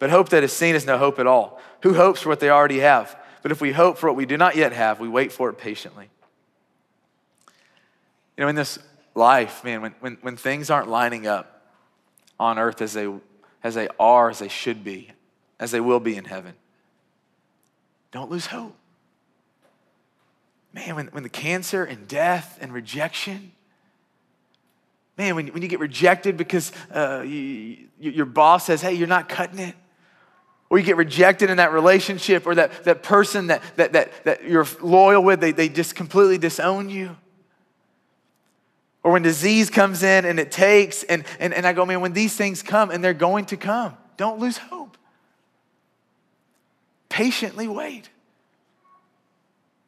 But 0.00 0.10
hope 0.10 0.30
that 0.30 0.42
is 0.42 0.52
seen 0.52 0.74
is 0.74 0.84
no 0.84 0.98
hope 0.98 1.20
at 1.20 1.28
all. 1.28 1.60
Who 1.84 1.94
hopes 1.94 2.22
for 2.22 2.28
what 2.28 2.40
they 2.40 2.50
already 2.50 2.80
have? 2.80 3.16
But 3.42 3.52
if 3.52 3.60
we 3.60 3.70
hope 3.70 3.98
for 3.98 4.08
what 4.08 4.16
we 4.16 4.26
do 4.26 4.36
not 4.36 4.56
yet 4.56 4.72
have, 4.72 4.98
we 4.98 5.08
wait 5.08 5.30
for 5.30 5.48
it 5.48 5.58
patiently. 5.58 6.10
You 8.36 8.42
know, 8.42 8.48
in 8.48 8.56
this 8.56 8.80
life, 9.20 9.62
man, 9.62 9.82
when, 9.82 9.94
when, 10.00 10.18
when 10.22 10.36
things 10.36 10.70
aren't 10.70 10.88
lining 10.88 11.28
up 11.28 11.62
on 12.40 12.58
earth 12.58 12.82
as 12.82 12.94
they, 12.94 13.06
as 13.62 13.76
they 13.76 13.86
are, 14.00 14.30
as 14.30 14.40
they 14.40 14.48
should 14.48 14.82
be, 14.82 15.12
as 15.60 15.70
they 15.70 15.80
will 15.80 16.00
be 16.00 16.16
in 16.16 16.24
heaven, 16.24 16.54
don't 18.10 18.30
lose 18.30 18.46
hope. 18.46 18.74
Man, 20.72 20.96
when, 20.96 21.06
when 21.08 21.22
the 21.22 21.28
cancer 21.28 21.84
and 21.84 22.08
death 22.08 22.58
and 22.60 22.72
rejection, 22.72 23.52
man, 25.18 25.36
when, 25.36 25.48
when 25.48 25.62
you 25.62 25.68
get 25.68 25.80
rejected 25.80 26.36
because 26.36 26.72
uh, 26.92 27.22
you, 27.24 27.88
your 27.98 28.26
boss 28.26 28.64
says, 28.64 28.80
hey, 28.80 28.94
you're 28.94 29.06
not 29.06 29.28
cutting 29.28 29.58
it, 29.58 29.74
or 30.70 30.78
you 30.78 30.84
get 30.84 30.96
rejected 30.96 31.50
in 31.50 31.58
that 31.58 31.72
relationship, 31.72 32.46
or 32.46 32.54
that, 32.54 32.84
that 32.84 33.02
person 33.02 33.48
that, 33.48 33.62
that, 33.76 33.92
that, 33.92 34.24
that 34.24 34.44
you're 34.44 34.66
loyal 34.80 35.22
with, 35.22 35.40
they, 35.40 35.52
they 35.52 35.68
just 35.68 35.94
completely 35.94 36.38
disown 36.38 36.88
you. 36.88 37.16
Or 39.02 39.12
when 39.12 39.22
disease 39.22 39.70
comes 39.70 40.02
in 40.02 40.24
and 40.24 40.38
it 40.38 40.52
takes, 40.52 41.02
and, 41.04 41.24
and, 41.38 41.54
and 41.54 41.66
I 41.66 41.72
go, 41.72 41.86
man, 41.86 42.00
when 42.00 42.12
these 42.12 42.36
things 42.36 42.62
come, 42.62 42.90
and 42.90 43.02
they're 43.02 43.14
going 43.14 43.46
to 43.46 43.56
come, 43.56 43.96
don't 44.16 44.38
lose 44.38 44.58
hope. 44.58 44.98
Patiently 47.08 47.66
wait. 47.66 48.10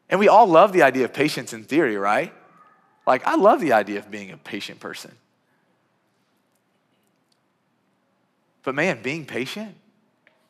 And 0.09 0.19
we 0.19 0.29
all 0.29 0.47
love 0.47 0.73
the 0.73 0.83
idea 0.83 1.05
of 1.05 1.13
patience 1.13 1.53
in 1.53 1.65
theory, 1.65 1.97
right? 1.97 2.33
Like, 3.07 3.27
I 3.27 3.37
love 3.37 3.61
the 3.61 3.73
idea 3.73 3.99
of 3.99 4.11
being 4.11 4.31
a 4.31 4.37
patient 4.37 4.81
person. 4.81 5.13
But 8.63 8.75
man, 8.75 9.03
being 9.03 9.27
patient, 9.27 9.75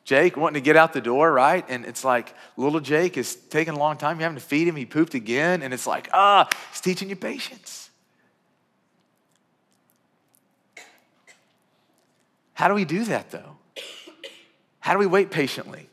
Jake 0.03 0.37
wanting 0.37 0.61
to 0.61 0.65
get 0.65 0.75
out 0.75 0.93
the 0.93 1.01
door, 1.01 1.31
right? 1.31 1.65
And 1.67 1.85
it's 1.85 2.03
like 2.03 2.33
little 2.57 2.79
Jake 2.79 3.17
is 3.17 3.35
taking 3.35 3.73
a 3.73 3.79
long 3.79 3.97
time. 3.97 4.19
You're 4.19 4.29
having 4.29 4.39
to 4.39 4.45
feed 4.45 4.67
him. 4.67 4.75
He 4.75 4.85
pooped 4.85 5.13
again. 5.13 5.63
And 5.63 5.73
it's 5.73 5.87
like, 5.87 6.09
ah, 6.13 6.47
he's 6.71 6.81
teaching 6.81 7.09
you 7.09 7.15
patience. 7.15 7.89
How 12.53 12.67
do 12.67 12.73
we 12.73 12.85
do 12.85 13.03
that 13.05 13.31
though? 13.31 13.57
How 14.79 14.93
do 14.93 14.99
we 14.99 15.05
wait 15.05 15.31
patiently? 15.31 15.89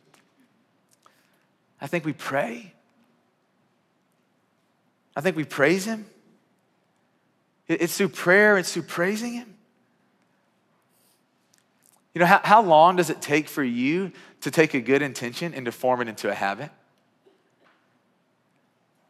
I 1.80 1.86
think 1.86 2.04
we 2.04 2.12
pray. 2.12 2.74
I 5.16 5.20
think 5.20 5.36
we 5.36 5.44
praise 5.44 5.84
Him. 5.84 6.06
It's 7.68 7.96
through 7.96 8.08
prayer, 8.08 8.58
it's 8.58 8.72
through 8.72 8.82
praising 8.82 9.34
Him. 9.34 9.54
You 12.14 12.20
know, 12.20 12.26
how, 12.26 12.40
how 12.42 12.62
long 12.62 12.96
does 12.96 13.10
it 13.10 13.22
take 13.22 13.48
for 13.48 13.62
you 13.62 14.12
to 14.40 14.50
take 14.50 14.74
a 14.74 14.80
good 14.80 15.02
intention 15.02 15.54
and 15.54 15.64
to 15.66 15.72
form 15.72 16.00
it 16.00 16.08
into 16.08 16.28
a 16.28 16.34
habit? 16.34 16.70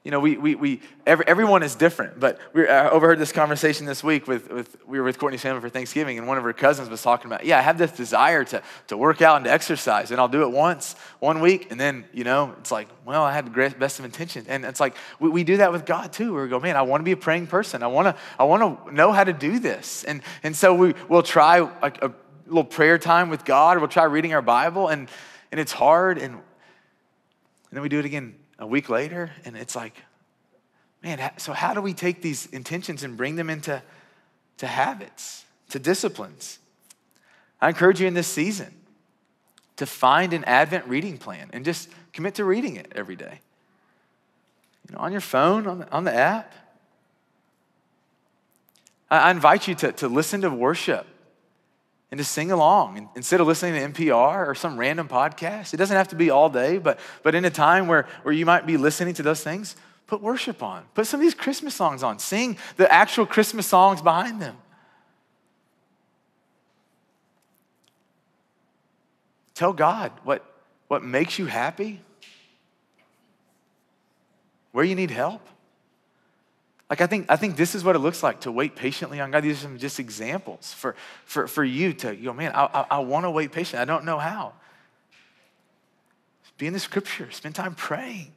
You 0.03 0.11
know, 0.11 0.21
we, 0.21 0.39
we, 0.39 0.55
we 0.55 0.81
every, 1.07 1.27
everyone 1.29 1.63
is 1.63 1.75
different, 1.75 2.19
but 2.19 2.39
we 2.55 2.67
I 2.67 2.89
overheard 2.89 3.19
this 3.19 3.33
conversation 3.33 3.85
this 3.85 4.03
week 4.03 4.27
with, 4.27 4.51
with, 4.51 4.77
we 4.87 4.99
were 4.99 5.05
with 5.05 5.19
Courtney's 5.19 5.43
family 5.43 5.61
for 5.61 5.69
Thanksgiving, 5.69 6.17
and 6.17 6.27
one 6.27 6.39
of 6.39 6.45
her 6.45 6.55
cousins 6.55 6.89
was 6.89 7.03
talking 7.03 7.27
about, 7.27 7.45
yeah, 7.45 7.59
I 7.59 7.61
have 7.61 7.77
this 7.77 7.93
desire 7.93 8.43
to, 8.45 8.63
to 8.87 8.97
work 8.97 9.21
out 9.21 9.37
and 9.37 9.45
to 9.45 9.51
exercise, 9.51 10.11
and 10.11 10.19
I'll 10.19 10.27
do 10.27 10.43
it 10.43 10.53
once, 10.53 10.95
one 11.19 11.41
week, 11.43 11.71
and 11.71 11.79
then, 11.79 12.07
you 12.15 12.25
know, 12.25 12.55
it's 12.59 12.73
like, 12.73 12.89
well, 13.05 13.23
I 13.23 13.33
had 13.35 13.45
the 13.45 13.75
best 13.79 13.99
of 13.99 14.07
intentions. 14.07 14.47
And 14.49 14.65
it's 14.65 14.81
like, 14.81 14.97
we, 15.19 15.29
we 15.29 15.45
do 15.45 15.59
that 15.59 15.71
with 15.71 15.85
God 15.85 16.15
too, 16.15 16.35
we 16.35 16.49
go, 16.49 16.59
man, 16.59 16.79
I 16.79 16.83
want 16.83 17.03
to 17.03 17.05
be 17.05 17.13
a 17.13 17.17
praying 17.19 17.49
person. 17.49 17.83
I 17.83 17.89
want 17.89 18.07
to, 18.07 18.23
I 18.39 18.45
want 18.45 18.87
to 18.87 18.95
know 18.95 19.13
how 19.13 19.25
to 19.25 19.35
do 19.35 19.59
this. 19.59 20.05
And, 20.05 20.23
and 20.43 20.57
so 20.57 20.73
we, 20.73 20.95
we'll 21.11 21.23
try 21.23 21.61
like 21.83 22.03
a 22.03 22.11
little 22.47 22.65
prayer 22.65 22.97
time 22.97 23.29
with 23.29 23.45
God, 23.45 23.77
or 23.77 23.81
we'll 23.81 23.89
try 23.89 24.05
reading 24.05 24.33
our 24.33 24.41
Bible, 24.41 24.89
and, 24.89 25.11
and 25.53 25.61
it's 25.61 25.73
hard, 25.73 26.17
and, 26.17 26.33
and 26.33 26.43
then 27.71 27.83
we 27.83 27.91
do 27.91 27.99
it 27.99 28.07
again 28.07 28.37
a 28.61 28.67
week 28.67 28.89
later, 28.89 29.33
and 29.45 29.57
it's 29.57 29.75
like, 29.75 29.95
man, 31.03 31.33
so 31.39 31.53
how 31.53 31.75
do 31.75 31.81
we 31.81 31.95
take 31.95 32.21
these 32.21 32.47
intentions 32.47 33.03
and 33.03 33.17
bring 33.17 33.35
them 33.37 33.51
into 33.51 33.83
to 34.59 34.67
habits, 34.67 35.45
to 35.71 35.79
disciplines? 35.79 36.59
I 37.61 37.71
encourage 37.71 38.01
you 38.01 38.07
in 38.07 38.15
this 38.15 38.29
season 38.29 38.73
to 39.77 39.87
find 39.87 40.35
an 40.35 40.45
Advent 40.45 40.87
reading 40.87 41.17
plan 41.17 41.49
and 41.55 41.65
just 41.65 41.89
commit 42.13 42.35
to 42.35 42.45
reading 42.45 42.77
it 42.77 42.93
every 42.95 43.17
day. 43.17 43.41
You 44.89 44.95
know, 44.95 45.01
on 45.01 45.11
your 45.11 45.23
phone, 45.23 45.67
on 45.67 45.79
the, 45.81 45.91
on 45.91 46.05
the 46.05 46.15
app. 46.15 46.53
I, 49.11 49.19
I 49.19 49.31
invite 49.31 49.69
you 49.69 49.75
to, 49.77 49.93
to 49.93 50.09
listen 50.09 50.43
to 50.43 50.51
worship 50.51 51.07
and 52.11 52.19
to 52.19 52.25
sing 52.25 52.51
along 52.51 53.09
instead 53.15 53.41
of 53.41 53.47
listening 53.47 53.75
to 53.75 54.03
NPR 54.03 54.49
or 54.49 54.55
some 54.55 54.77
random 54.77 55.09
podcast. 55.09 55.73
It 55.73 55.77
doesn't 55.77 55.97
have 55.97 56.09
to 56.09 56.17
be 56.17 56.31
all 56.31 56.49
day, 56.49 56.79
but, 56.79 56.99
but 57.23 57.35
in 57.35 57.45
a 57.45 57.51
time 57.51 57.87
where, 57.87 58.09
where 58.23 58.35
you 58.35 58.45
might 58.45 58.67
be 58.67 58.77
listening 58.77 59.15
to 59.15 59.23
those 59.23 59.43
things, 59.43 59.77
put 60.09 60.21
worship 60.21 60.63
on. 60.63 60.85
Put 60.95 61.07
some 61.07 61.21
of 61.21 61.23
these 61.23 61.35
Christmas 61.35 61.75
songs 61.75 62.03
on. 62.03 62.19
Sing 62.19 62.59
the 62.77 62.93
actual 62.93 63.27
Christmas 63.27 63.67
songs 63.67 64.03
behind 64.03 64.43
them. 64.43 64.57
Tell 69.55 69.73
God 69.73 70.11
what, 70.25 70.45
what 70.89 71.05
makes 71.05 71.39
you 71.39 71.47
happy, 71.47 72.01
where 74.73 74.85
you 74.85 74.95
need 74.95 75.11
help. 75.11 75.47
Like, 76.91 77.01
I 77.01 77.07
think, 77.07 77.27
I 77.29 77.37
think 77.37 77.57
this 77.57 77.77
is 77.77 77.85
what 77.85 77.95
it 77.95 78.01
looks 78.01 78.23
like 78.23 78.41
to 78.41 78.53
wait 78.53 78.75
patiently 78.75 79.21
on 79.21 79.31
God. 79.31 79.45
These 79.45 79.59
are 79.59 79.63
some 79.63 79.79
just 79.79 80.01
examples 80.01 80.75
for, 80.75 80.97
for, 81.25 81.47
for 81.47 81.63
you 81.63 81.93
to 81.95 82.17
go, 82.17 82.33
man, 82.33 82.53
I, 82.53 82.65
I, 82.65 82.87
I 82.91 82.99
want 82.99 83.25
to 83.25 83.31
wait 83.31 83.53
patiently. 83.53 83.81
I 83.81 83.85
don't 83.85 84.05
know 84.05 84.19
how. 84.19 84.55
Be 86.61 86.67
in 86.67 86.75
the 86.75 86.79
scripture, 86.79 87.31
spend 87.31 87.55
time 87.55 87.75
praying. 87.75 88.33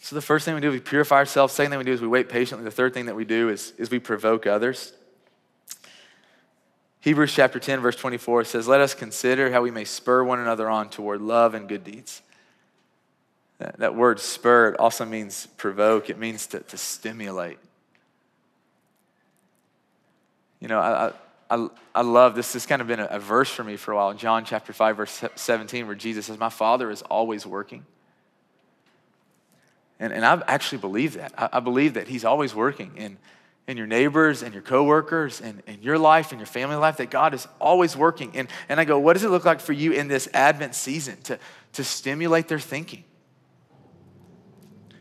So 0.00 0.14
the 0.14 0.20
first 0.20 0.44
thing 0.44 0.54
we 0.54 0.60
do 0.60 0.70
we 0.70 0.80
purify 0.80 1.16
ourselves. 1.16 1.54
Second 1.54 1.70
thing 1.70 1.78
we 1.78 1.84
do 1.84 1.92
is 1.92 2.02
we 2.02 2.08
wait 2.08 2.28
patiently. 2.28 2.62
The 2.64 2.70
third 2.70 2.92
thing 2.92 3.06
that 3.06 3.16
we 3.16 3.24
do 3.24 3.48
is, 3.48 3.72
is 3.78 3.90
we 3.90 3.98
provoke 3.98 4.46
others. 4.46 4.92
Hebrews 7.00 7.32
chapter 7.32 7.58
10, 7.58 7.80
verse 7.80 7.96
24 7.96 8.44
says, 8.44 8.68
Let 8.68 8.82
us 8.82 8.92
consider 8.92 9.50
how 9.50 9.62
we 9.62 9.70
may 9.70 9.84
spur 9.84 10.22
one 10.22 10.40
another 10.40 10.68
on 10.68 10.90
toward 10.90 11.22
love 11.22 11.54
and 11.54 11.66
good 11.66 11.84
deeds. 11.84 12.20
That, 13.58 13.78
that 13.78 13.94
word 13.94 14.20
spur 14.20 14.76
also 14.78 15.04
means 15.04 15.46
provoke, 15.56 16.10
it 16.10 16.18
means 16.18 16.46
to, 16.48 16.60
to 16.60 16.76
stimulate. 16.76 17.58
You 20.60 20.68
know, 20.68 20.80
I, 20.80 21.12
I, 21.50 21.68
I 21.94 22.02
love 22.02 22.34
this. 22.34 22.52
This 22.52 22.66
kind 22.66 22.82
of 22.82 22.88
been 22.88 23.00
a, 23.00 23.06
a 23.06 23.18
verse 23.18 23.50
for 23.50 23.64
me 23.64 23.76
for 23.76 23.92
a 23.92 23.96
while. 23.96 24.14
John 24.14 24.44
chapter 24.44 24.72
5, 24.72 24.96
verse 24.96 25.24
17, 25.34 25.86
where 25.86 25.94
Jesus 25.94 26.26
says, 26.26 26.38
My 26.38 26.48
Father 26.48 26.90
is 26.90 27.02
always 27.02 27.46
working. 27.46 27.84
And, 30.00 30.12
and 30.12 30.24
I 30.24 30.42
actually 30.46 30.78
believe 30.78 31.14
that. 31.14 31.32
I, 31.36 31.48
I 31.54 31.60
believe 31.60 31.94
that 31.94 32.08
He's 32.08 32.24
always 32.24 32.54
working 32.54 32.92
in, 32.96 33.18
in 33.66 33.76
your 33.76 33.86
neighbors 33.86 34.42
and 34.42 34.52
your 34.52 34.62
coworkers 34.62 35.40
and 35.40 35.62
in 35.66 35.82
your 35.82 35.98
life 35.98 36.30
and 36.32 36.40
your 36.40 36.46
family 36.46 36.76
life, 36.76 36.98
that 36.98 37.10
God 37.10 37.34
is 37.34 37.48
always 37.60 37.96
working. 37.96 38.32
And, 38.34 38.48
and 38.68 38.78
I 38.78 38.84
go, 38.84 38.98
what 38.98 39.14
does 39.14 39.24
it 39.24 39.30
look 39.30 39.44
like 39.44 39.60
for 39.60 39.72
you 39.72 39.92
in 39.92 40.06
this 40.06 40.28
Advent 40.34 40.74
season 40.74 41.20
to, 41.22 41.38
to 41.74 41.82
stimulate 41.82 42.46
their 42.48 42.60
thinking? 42.60 43.04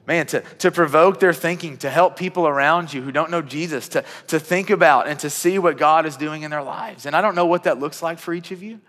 Man, 0.08 0.26
to, 0.26 0.40
to 0.60 0.72
provoke 0.72 1.20
their 1.20 1.34
thinking, 1.34 1.78
to 1.78 1.90
help 1.90 2.16
people 2.16 2.48
around 2.48 2.94
you 2.94 3.02
who 3.02 3.12
don't 3.12 3.30
know 3.30 3.42
Jesus, 3.42 3.90
to, 3.90 4.06
to 4.28 4.40
think 4.40 4.70
about 4.70 5.08
and 5.08 5.20
to 5.20 5.30
see 5.30 5.60
what 5.60 5.78
God 5.78 6.06
is 6.06 6.16
doing 6.16 6.44
in 6.44 6.50
their 6.50 6.64
lives. 6.64 7.06
And 7.06 7.16
I 7.16 7.22
don't 7.22 7.36
know 7.36 7.46
what 7.46 7.64
that 7.64 7.78
looks 7.78 8.02
like 8.02 8.18
for 8.18 8.34
each 8.34 8.52
of 8.52 8.64
you. 8.64 8.80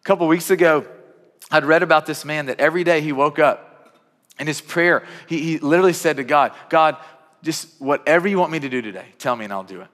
A 0.00 0.04
couple 0.04 0.28
weeks 0.28 0.50
ago, 0.50 0.86
I'd 1.50 1.64
read 1.64 1.82
about 1.82 2.06
this 2.06 2.24
man 2.24 2.46
that 2.46 2.60
every 2.60 2.84
day 2.84 3.00
he 3.00 3.10
woke 3.12 3.40
up 3.40 3.98
in 4.38 4.46
his 4.46 4.60
prayer, 4.60 5.04
he, 5.28 5.40
he 5.40 5.58
literally 5.58 5.92
said 5.92 6.16
to 6.16 6.24
God, 6.24 6.52
God, 6.68 6.96
just 7.42 7.80
whatever 7.80 8.28
you 8.28 8.38
want 8.38 8.52
me 8.52 8.60
to 8.60 8.68
do 8.68 8.80
today, 8.80 9.06
tell 9.18 9.34
me 9.34 9.44
and 9.44 9.52
I'll 9.52 9.64
do 9.64 9.80
it. 9.80 9.88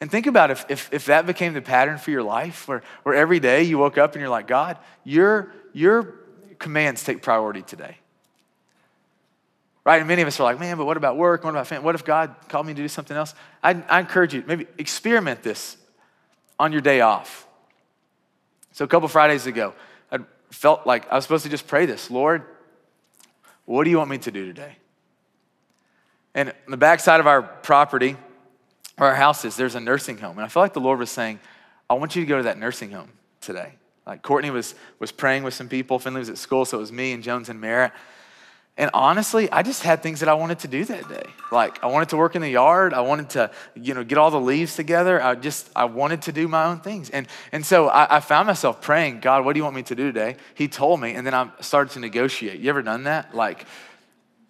And 0.00 0.10
think 0.10 0.26
about 0.26 0.50
if, 0.50 0.66
if, 0.68 0.92
if 0.92 1.06
that 1.06 1.26
became 1.26 1.54
the 1.54 1.62
pattern 1.62 1.98
for 1.98 2.10
your 2.10 2.22
life, 2.22 2.68
where, 2.68 2.82
where 3.02 3.14
every 3.14 3.40
day 3.40 3.62
you 3.62 3.78
woke 3.78 3.98
up 3.98 4.12
and 4.12 4.20
you're 4.20 4.30
like, 4.30 4.46
God, 4.46 4.78
your, 5.04 5.52
your 5.72 6.25
commands 6.58 7.04
take 7.04 7.22
priority 7.22 7.62
today. 7.62 7.96
Right? 9.84 9.98
And 9.98 10.08
many 10.08 10.22
of 10.22 10.28
us 10.28 10.40
are 10.40 10.42
like, 10.42 10.58
man, 10.58 10.76
but 10.76 10.84
what 10.84 10.96
about 10.96 11.16
work? 11.16 11.44
What 11.44 11.50
about 11.50 11.68
family? 11.68 11.84
What 11.84 11.94
if 11.94 12.04
God 12.04 12.34
called 12.48 12.66
me 12.66 12.74
to 12.74 12.82
do 12.82 12.88
something 12.88 13.16
else? 13.16 13.34
I, 13.62 13.82
I 13.88 14.00
encourage 14.00 14.34
you, 14.34 14.42
maybe 14.46 14.66
experiment 14.78 15.42
this 15.42 15.76
on 16.58 16.72
your 16.72 16.80
day 16.80 17.00
off. 17.00 17.46
So 18.72 18.84
a 18.84 18.88
couple 18.88 19.08
Fridays 19.08 19.46
ago, 19.46 19.74
I 20.10 20.18
felt 20.50 20.86
like 20.86 21.10
I 21.10 21.14
was 21.14 21.24
supposed 21.24 21.44
to 21.44 21.50
just 21.50 21.66
pray 21.66 21.86
this 21.86 22.10
Lord, 22.10 22.42
what 23.64 23.84
do 23.84 23.90
you 23.90 23.98
want 23.98 24.10
me 24.10 24.18
to 24.18 24.30
do 24.30 24.46
today? 24.46 24.76
And 26.34 26.50
on 26.50 26.70
the 26.70 26.76
backside 26.76 27.20
of 27.20 27.26
our 27.26 27.42
property, 27.42 28.16
where 28.96 29.10
our 29.10 29.14
house 29.14 29.44
is, 29.44 29.56
there's 29.56 29.74
a 29.74 29.80
nursing 29.80 30.18
home. 30.18 30.36
And 30.38 30.44
I 30.44 30.48
felt 30.48 30.64
like 30.64 30.72
the 30.72 30.80
Lord 30.80 30.98
was 30.98 31.10
saying, 31.10 31.40
I 31.88 31.94
want 31.94 32.16
you 32.16 32.22
to 32.22 32.26
go 32.26 32.38
to 32.38 32.42
that 32.44 32.58
nursing 32.58 32.90
home 32.90 33.10
today. 33.40 33.74
Like 34.06 34.22
Courtney 34.22 34.50
was, 34.50 34.74
was 34.98 35.10
praying 35.10 35.42
with 35.42 35.54
some 35.54 35.68
people. 35.68 35.98
Finley 35.98 36.20
was 36.20 36.30
at 36.30 36.38
school, 36.38 36.64
so 36.64 36.78
it 36.78 36.80
was 36.80 36.92
me 36.92 37.12
and 37.12 37.22
Jones 37.22 37.48
and 37.48 37.60
Merritt. 37.60 37.92
And 38.78 38.90
honestly, 38.92 39.50
I 39.50 39.62
just 39.62 39.82
had 39.82 40.02
things 40.02 40.20
that 40.20 40.28
I 40.28 40.34
wanted 40.34 40.58
to 40.60 40.68
do 40.68 40.84
that 40.84 41.08
day. 41.08 41.24
Like 41.50 41.82
I 41.82 41.86
wanted 41.86 42.10
to 42.10 42.18
work 42.18 42.36
in 42.36 42.42
the 42.42 42.50
yard. 42.50 42.92
I 42.92 43.00
wanted 43.00 43.30
to, 43.30 43.50
you 43.74 43.94
know, 43.94 44.04
get 44.04 44.18
all 44.18 44.30
the 44.30 44.40
leaves 44.40 44.76
together. 44.76 45.22
I 45.22 45.34
just, 45.34 45.70
I 45.74 45.86
wanted 45.86 46.22
to 46.22 46.32
do 46.32 46.46
my 46.46 46.66
own 46.66 46.80
things. 46.80 47.08
And, 47.08 47.26
and 47.52 47.64
so 47.64 47.88
I, 47.88 48.16
I 48.16 48.20
found 48.20 48.46
myself 48.46 48.82
praying, 48.82 49.20
God, 49.20 49.46
what 49.46 49.54
do 49.54 49.60
you 49.60 49.64
want 49.64 49.76
me 49.76 49.82
to 49.84 49.94
do 49.94 50.12
today? 50.12 50.36
He 50.54 50.68
told 50.68 51.00
me, 51.00 51.14
and 51.14 51.26
then 51.26 51.32
I 51.32 51.48
started 51.60 51.92
to 51.94 52.00
negotiate. 52.00 52.60
You 52.60 52.68
ever 52.68 52.82
done 52.82 53.04
that? 53.04 53.34
Like, 53.34 53.66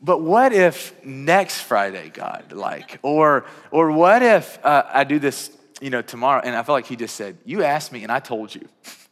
but 0.02 0.20
what 0.20 0.52
if 0.52 0.92
next 1.04 1.60
Friday, 1.60 2.10
God, 2.12 2.52
like, 2.52 2.98
or, 3.02 3.46
or 3.70 3.92
what 3.92 4.22
if 4.22 4.58
uh, 4.64 4.84
I 4.92 5.04
do 5.04 5.20
this, 5.20 5.56
you 5.80 5.90
know, 5.90 6.02
tomorrow? 6.02 6.42
And 6.44 6.56
I 6.56 6.64
felt 6.64 6.74
like 6.74 6.86
he 6.86 6.96
just 6.96 7.14
said, 7.14 7.38
you 7.44 7.62
asked 7.62 7.92
me 7.92 8.02
and 8.02 8.10
I 8.10 8.18
told 8.18 8.52
you. 8.52 8.68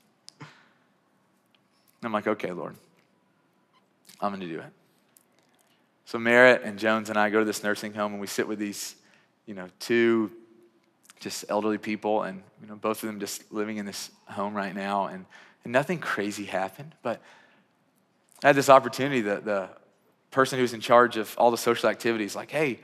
I'm 2.07 2.13
like, 2.13 2.27
okay, 2.27 2.53
Lord, 2.53 2.77
I'm 4.21 4.31
going 4.31 4.41
to 4.41 4.49
do 4.49 4.61
it. 4.61 4.73
So 6.07 6.19
Merritt 6.19 6.63
and 6.63 6.79
Jones 6.79 7.09
and 7.09 7.19
I 7.19 7.31
go 7.31 7.39
to 7.39 7.45
this 7.45 7.63
nursing 7.63 7.95
home 7.95 8.13
and 8.13 8.21
we 8.21 8.27
sit 8.27 8.47
with 8.47 8.59
these, 8.59 8.95
you 9.47 9.55
know, 9.55 9.69
two 9.81 10.31
just 11.25 11.47
elderly 11.49 11.79
people 11.79 12.23
and 12.23 12.43
you 12.61 12.69
know 12.69 12.77
both 12.77 13.03
of 13.03 13.07
them 13.07 13.19
just 13.19 13.51
living 13.51 13.79
in 13.79 13.87
this 13.87 14.11
home 14.29 14.55
right 14.55 14.75
now 14.75 15.07
and, 15.07 15.25
and 15.65 15.73
nothing 15.73 15.99
crazy 15.99 16.45
happened 16.45 16.95
but 17.03 17.19
i 18.43 18.49
had 18.49 18.57
this 18.57 18.69
opportunity 18.69 19.23
that 19.23 19.43
the 19.43 19.67
person 20.31 20.59
who's 20.59 20.75
in 20.75 20.81
charge 20.81 21.17
of 21.17 21.35
all 21.39 21.51
the 21.51 21.57
social 21.57 21.89
activities 21.89 22.37
like 22.37 22.51
hey 22.51 22.79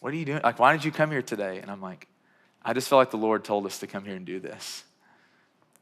what 0.00 0.12
are 0.12 0.16
you 0.16 0.26
doing? 0.26 0.40
Like 0.44 0.58
why 0.58 0.72
did 0.72 0.84
you 0.84 0.92
come 0.92 1.10
here 1.10 1.22
today? 1.22 1.60
And 1.60 1.70
i'm 1.70 1.80
like 1.80 2.06
i 2.62 2.74
just 2.74 2.88
felt 2.88 2.98
like 2.98 3.10
the 3.10 3.16
lord 3.16 3.42
told 3.42 3.64
us 3.64 3.78
to 3.78 3.86
come 3.86 4.04
here 4.04 4.14
and 4.14 4.26
do 4.26 4.38
this. 4.38 4.84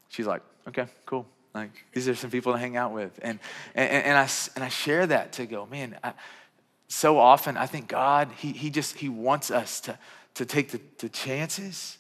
She's 0.08 0.26
like 0.26 0.42
okay 0.68 0.86
cool 1.06 1.26
like 1.54 1.70
these 1.92 2.08
are 2.08 2.14
some 2.14 2.30
people 2.30 2.52
to 2.52 2.58
hang 2.58 2.76
out 2.76 2.92
with. 2.92 3.18
And, 3.22 3.38
and, 3.74 3.88
and, 3.90 4.18
I, 4.18 4.28
and 4.56 4.64
I 4.64 4.68
share 4.68 5.06
that 5.06 5.32
to 5.34 5.46
go, 5.46 5.66
man, 5.66 5.96
I, 6.02 6.12
so 6.88 7.18
often 7.18 7.56
I 7.56 7.66
think 7.66 7.88
God, 7.88 8.30
he, 8.38 8.52
he 8.52 8.70
just, 8.70 8.98
he 8.98 9.08
wants 9.08 9.50
us 9.50 9.80
to, 9.82 9.98
to 10.34 10.44
take 10.44 10.70
the, 10.70 10.80
the 10.98 11.08
chances, 11.08 11.98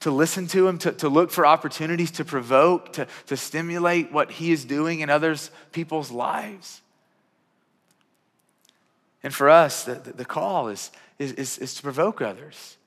to 0.00 0.10
listen 0.10 0.46
to 0.48 0.66
him, 0.66 0.78
to, 0.78 0.92
to 0.92 1.08
look 1.10 1.30
for 1.30 1.46
opportunities 1.46 2.10
to 2.12 2.24
provoke, 2.24 2.94
to, 2.94 3.06
to 3.26 3.36
stimulate 3.36 4.10
what 4.10 4.30
he 4.30 4.50
is 4.50 4.64
doing 4.64 5.00
in 5.00 5.10
others, 5.10 5.50
people's 5.72 6.10
lives. 6.10 6.80
And 9.22 9.34
for 9.34 9.50
us, 9.50 9.84
the, 9.84 9.94
the 9.94 10.24
call 10.24 10.68
is, 10.68 10.90
is, 11.18 11.32
is, 11.32 11.58
is 11.58 11.74
to 11.74 11.82
provoke 11.82 12.22
others 12.22 12.78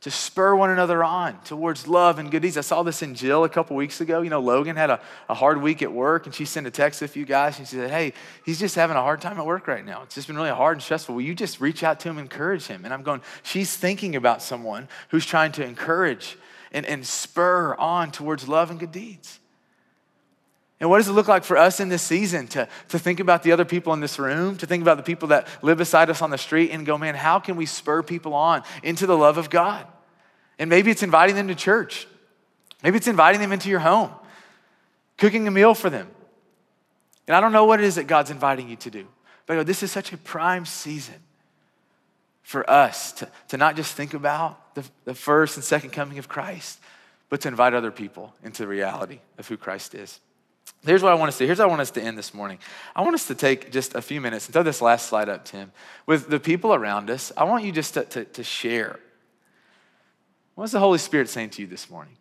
to 0.00 0.10
spur 0.10 0.54
one 0.54 0.70
another 0.70 1.04
on 1.04 1.38
towards 1.42 1.86
love 1.86 2.18
and 2.18 2.30
good 2.30 2.40
deeds. 2.40 2.56
I 2.56 2.62
saw 2.62 2.82
this 2.82 3.02
in 3.02 3.14
Jill 3.14 3.44
a 3.44 3.50
couple 3.50 3.76
weeks 3.76 4.00
ago. 4.00 4.22
You 4.22 4.30
know, 4.30 4.40
Logan 4.40 4.76
had 4.76 4.88
a, 4.88 5.00
a 5.28 5.34
hard 5.34 5.60
week 5.60 5.82
at 5.82 5.92
work, 5.92 6.24
and 6.24 6.34
she 6.34 6.46
sent 6.46 6.66
a 6.66 6.70
text 6.70 7.00
to 7.00 7.04
a 7.04 7.08
few 7.08 7.26
guys, 7.26 7.58
and 7.58 7.68
she 7.68 7.76
said, 7.76 7.90
Hey, 7.90 8.14
he's 8.46 8.58
just 8.58 8.76
having 8.76 8.96
a 8.96 9.02
hard 9.02 9.20
time 9.20 9.38
at 9.38 9.44
work 9.44 9.66
right 9.66 9.84
now. 9.84 10.02
It's 10.02 10.14
just 10.14 10.26
been 10.26 10.36
really 10.36 10.50
hard 10.50 10.76
and 10.76 10.82
stressful. 10.82 11.14
Will 11.14 11.22
you 11.22 11.34
just 11.34 11.60
reach 11.60 11.82
out 11.82 12.00
to 12.00 12.08
him, 12.08 12.18
encourage 12.18 12.66
him? 12.66 12.84
And 12.84 12.94
I'm 12.94 13.02
going, 13.02 13.20
She's 13.42 13.76
thinking 13.76 14.16
about 14.16 14.42
someone 14.42 14.88
who's 15.10 15.26
trying 15.26 15.52
to 15.52 15.64
encourage 15.64 16.38
and, 16.72 16.86
and 16.86 17.06
spur 17.06 17.74
on 17.74 18.10
towards 18.12 18.48
love 18.48 18.70
and 18.70 18.80
good 18.80 18.92
deeds. 18.92 19.39
And 20.80 20.88
what 20.88 20.96
does 20.96 21.08
it 21.08 21.12
look 21.12 21.28
like 21.28 21.44
for 21.44 21.58
us 21.58 21.78
in 21.78 21.90
this 21.90 22.00
season 22.00 22.46
to, 22.48 22.66
to 22.88 22.98
think 22.98 23.20
about 23.20 23.42
the 23.42 23.52
other 23.52 23.66
people 23.66 23.92
in 23.92 24.00
this 24.00 24.18
room, 24.18 24.56
to 24.56 24.66
think 24.66 24.80
about 24.80 24.96
the 24.96 25.02
people 25.02 25.28
that 25.28 25.46
live 25.62 25.76
beside 25.76 26.08
us 26.08 26.22
on 26.22 26.30
the 26.30 26.38
street 26.38 26.70
and 26.70 26.86
go, 26.86 26.96
man, 26.96 27.14
how 27.14 27.38
can 27.38 27.56
we 27.56 27.66
spur 27.66 28.02
people 28.02 28.32
on 28.32 28.62
into 28.82 29.06
the 29.06 29.16
love 29.16 29.36
of 29.36 29.50
God? 29.50 29.86
And 30.58 30.70
maybe 30.70 30.90
it's 30.90 31.02
inviting 31.02 31.36
them 31.36 31.48
to 31.48 31.54
church. 31.54 32.08
Maybe 32.82 32.96
it's 32.96 33.08
inviting 33.08 33.42
them 33.42 33.52
into 33.52 33.68
your 33.68 33.80
home, 33.80 34.10
cooking 35.18 35.46
a 35.46 35.50
meal 35.50 35.74
for 35.74 35.90
them. 35.90 36.08
And 37.26 37.36
I 37.36 37.40
don't 37.40 37.52
know 37.52 37.66
what 37.66 37.78
it 37.78 37.84
is 37.84 37.96
that 37.96 38.06
God's 38.06 38.30
inviting 38.30 38.70
you 38.70 38.76
to 38.76 38.90
do. 38.90 39.06
But 39.44 39.56
go, 39.56 39.62
this 39.62 39.82
is 39.82 39.92
such 39.92 40.14
a 40.14 40.16
prime 40.16 40.64
season 40.64 41.16
for 42.42 42.68
us 42.68 43.12
to, 43.12 43.28
to 43.48 43.58
not 43.58 43.76
just 43.76 43.94
think 43.94 44.14
about 44.14 44.74
the, 44.74 44.84
the 45.04 45.14
first 45.14 45.56
and 45.56 45.64
second 45.64 45.90
coming 45.90 46.18
of 46.18 46.26
Christ, 46.26 46.80
but 47.28 47.42
to 47.42 47.48
invite 47.48 47.74
other 47.74 47.90
people 47.90 48.34
into 48.42 48.62
the 48.62 48.68
reality 48.68 49.20
of 49.36 49.46
who 49.46 49.58
Christ 49.58 49.94
is. 49.94 50.20
Here's 50.84 51.02
what 51.02 51.12
I 51.12 51.14
want 51.14 51.28
us 51.28 51.38
to. 51.38 51.46
Here's 51.46 51.58
how 51.58 51.64
I 51.64 51.66
want 51.68 51.82
us 51.82 51.90
to 51.92 52.02
end 52.02 52.16
this 52.16 52.32
morning. 52.32 52.58
I 52.96 53.02
want 53.02 53.14
us 53.14 53.26
to 53.26 53.34
take 53.34 53.70
just 53.70 53.94
a 53.94 54.00
few 54.00 54.20
minutes 54.20 54.46
and 54.46 54.54
throw 54.54 54.62
this 54.62 54.80
last 54.80 55.08
slide 55.08 55.28
up, 55.28 55.44
Tim. 55.44 55.72
With 56.06 56.28
the 56.30 56.40
people 56.40 56.72
around 56.72 57.10
us, 57.10 57.32
I 57.36 57.44
want 57.44 57.64
you 57.64 57.72
just 57.72 57.94
to, 57.94 58.04
to, 58.04 58.24
to 58.24 58.42
share. 58.42 58.98
What's 60.54 60.72
the 60.72 60.78
Holy 60.78 60.98
Spirit 60.98 61.28
saying 61.28 61.50
to 61.50 61.62
you 61.62 61.68
this 61.68 61.90
morning? 61.90 62.16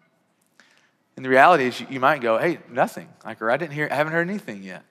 And 1.15 1.25
the 1.25 1.29
reality 1.29 1.65
is, 1.65 1.79
you, 1.79 1.87
you 1.89 1.99
might 1.99 2.21
go, 2.21 2.37
hey, 2.37 2.59
nothing. 2.69 3.09
Like, 3.25 3.41
or 3.41 3.49
I 3.49 3.57
didn't 3.57 3.73
hear, 3.73 3.87
I 3.91 3.95
haven't 3.95 4.13
heard 4.13 4.29
anything 4.29 4.63
yet. 4.63 4.83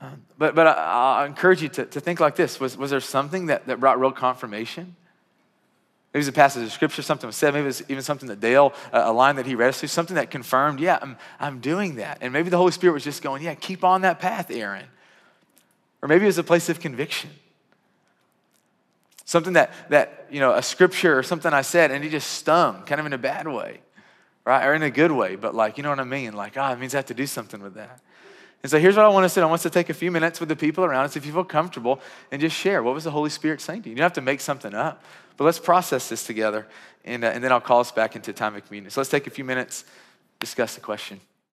Um, 0.00 0.22
but 0.36 0.54
but 0.54 0.66
I, 0.66 1.22
I 1.22 1.26
encourage 1.26 1.62
you 1.62 1.68
to, 1.70 1.86
to 1.86 2.00
think 2.00 2.20
like 2.20 2.36
this 2.36 2.60
was, 2.60 2.76
was 2.76 2.90
there 2.90 3.00
something 3.00 3.46
that, 3.46 3.66
that 3.66 3.80
brought 3.80 4.00
real 4.00 4.12
confirmation? 4.12 4.96
Maybe 6.14 6.20
it 6.20 6.26
was 6.26 6.28
a 6.28 6.32
passage 6.32 6.62
of 6.62 6.70
scripture, 6.70 7.02
something 7.02 7.26
was 7.26 7.34
said. 7.34 7.54
Maybe 7.54 7.64
it 7.64 7.66
was 7.66 7.82
even 7.88 8.02
something 8.04 8.28
that 8.28 8.38
Dale, 8.38 8.72
uh, 8.92 9.02
a 9.04 9.12
line 9.12 9.34
that 9.34 9.46
he 9.46 9.56
read 9.56 9.70
us 9.70 9.80
to, 9.80 9.88
something 9.88 10.14
that 10.14 10.30
confirmed, 10.30 10.78
yeah, 10.78 10.96
I'm, 11.02 11.16
I'm 11.40 11.58
doing 11.58 11.96
that. 11.96 12.18
And 12.20 12.32
maybe 12.32 12.50
the 12.50 12.56
Holy 12.56 12.70
Spirit 12.70 12.92
was 12.92 13.02
just 13.02 13.20
going, 13.20 13.42
yeah, 13.42 13.56
keep 13.56 13.82
on 13.82 14.02
that 14.02 14.20
path, 14.20 14.48
Aaron. 14.52 14.86
Or 16.00 16.06
maybe 16.06 16.22
it 16.22 16.28
was 16.28 16.38
a 16.38 16.44
place 16.44 16.68
of 16.68 16.78
conviction. 16.78 17.30
Something 19.24 19.54
that, 19.54 19.72
that, 19.90 20.28
you 20.30 20.38
know, 20.38 20.52
a 20.54 20.62
scripture 20.62 21.18
or 21.18 21.24
something 21.24 21.52
I 21.52 21.62
said, 21.62 21.90
and 21.90 22.04
he 22.04 22.10
just 22.10 22.30
stung, 22.30 22.84
kind 22.84 23.00
of 23.00 23.06
in 23.06 23.12
a 23.12 23.18
bad 23.18 23.48
way, 23.48 23.80
right? 24.44 24.64
Or 24.64 24.72
in 24.72 24.84
a 24.84 24.90
good 24.90 25.10
way, 25.10 25.34
but 25.34 25.52
like, 25.52 25.78
you 25.78 25.82
know 25.82 25.90
what 25.90 25.98
I 25.98 26.04
mean? 26.04 26.34
Like, 26.34 26.56
ah, 26.56 26.70
oh, 26.70 26.74
it 26.74 26.78
means 26.78 26.94
I 26.94 26.98
have 26.98 27.06
to 27.06 27.14
do 27.14 27.26
something 27.26 27.60
with 27.60 27.74
that. 27.74 27.98
And 28.64 28.70
so 28.70 28.78
here's 28.78 28.96
what 28.96 29.04
I 29.04 29.08
want 29.08 29.28
to 29.28 29.34
do. 29.34 29.42
I 29.42 29.44
want 29.44 29.58
us 29.58 29.62
to 29.64 29.70
take 29.70 29.90
a 29.90 29.94
few 29.94 30.10
minutes 30.10 30.40
with 30.40 30.48
the 30.48 30.56
people 30.56 30.86
around 30.86 31.04
us, 31.04 31.16
if 31.16 31.26
you 31.26 31.32
feel 31.34 31.44
comfortable, 31.44 32.00
and 32.32 32.40
just 32.40 32.56
share. 32.56 32.82
What 32.82 32.94
was 32.94 33.04
the 33.04 33.10
Holy 33.10 33.28
Spirit 33.28 33.60
saying 33.60 33.82
to 33.82 33.90
you? 33.90 33.92
You 33.92 33.96
don't 33.96 34.04
have 34.04 34.14
to 34.14 34.22
make 34.22 34.40
something 34.40 34.72
up. 34.72 35.04
But 35.36 35.44
let's 35.44 35.58
process 35.58 36.08
this 36.08 36.26
together, 36.26 36.66
and, 37.04 37.24
uh, 37.24 37.26
and 37.26 37.44
then 37.44 37.52
I'll 37.52 37.60
call 37.60 37.80
us 37.80 37.92
back 37.92 38.16
into 38.16 38.32
time 38.32 38.56
of 38.56 38.64
communion. 38.64 38.90
So 38.90 39.00
let's 39.00 39.10
take 39.10 39.26
a 39.26 39.30
few 39.30 39.44
minutes, 39.44 39.84
discuss 40.40 40.76
the 40.76 40.80
question. 40.80 41.20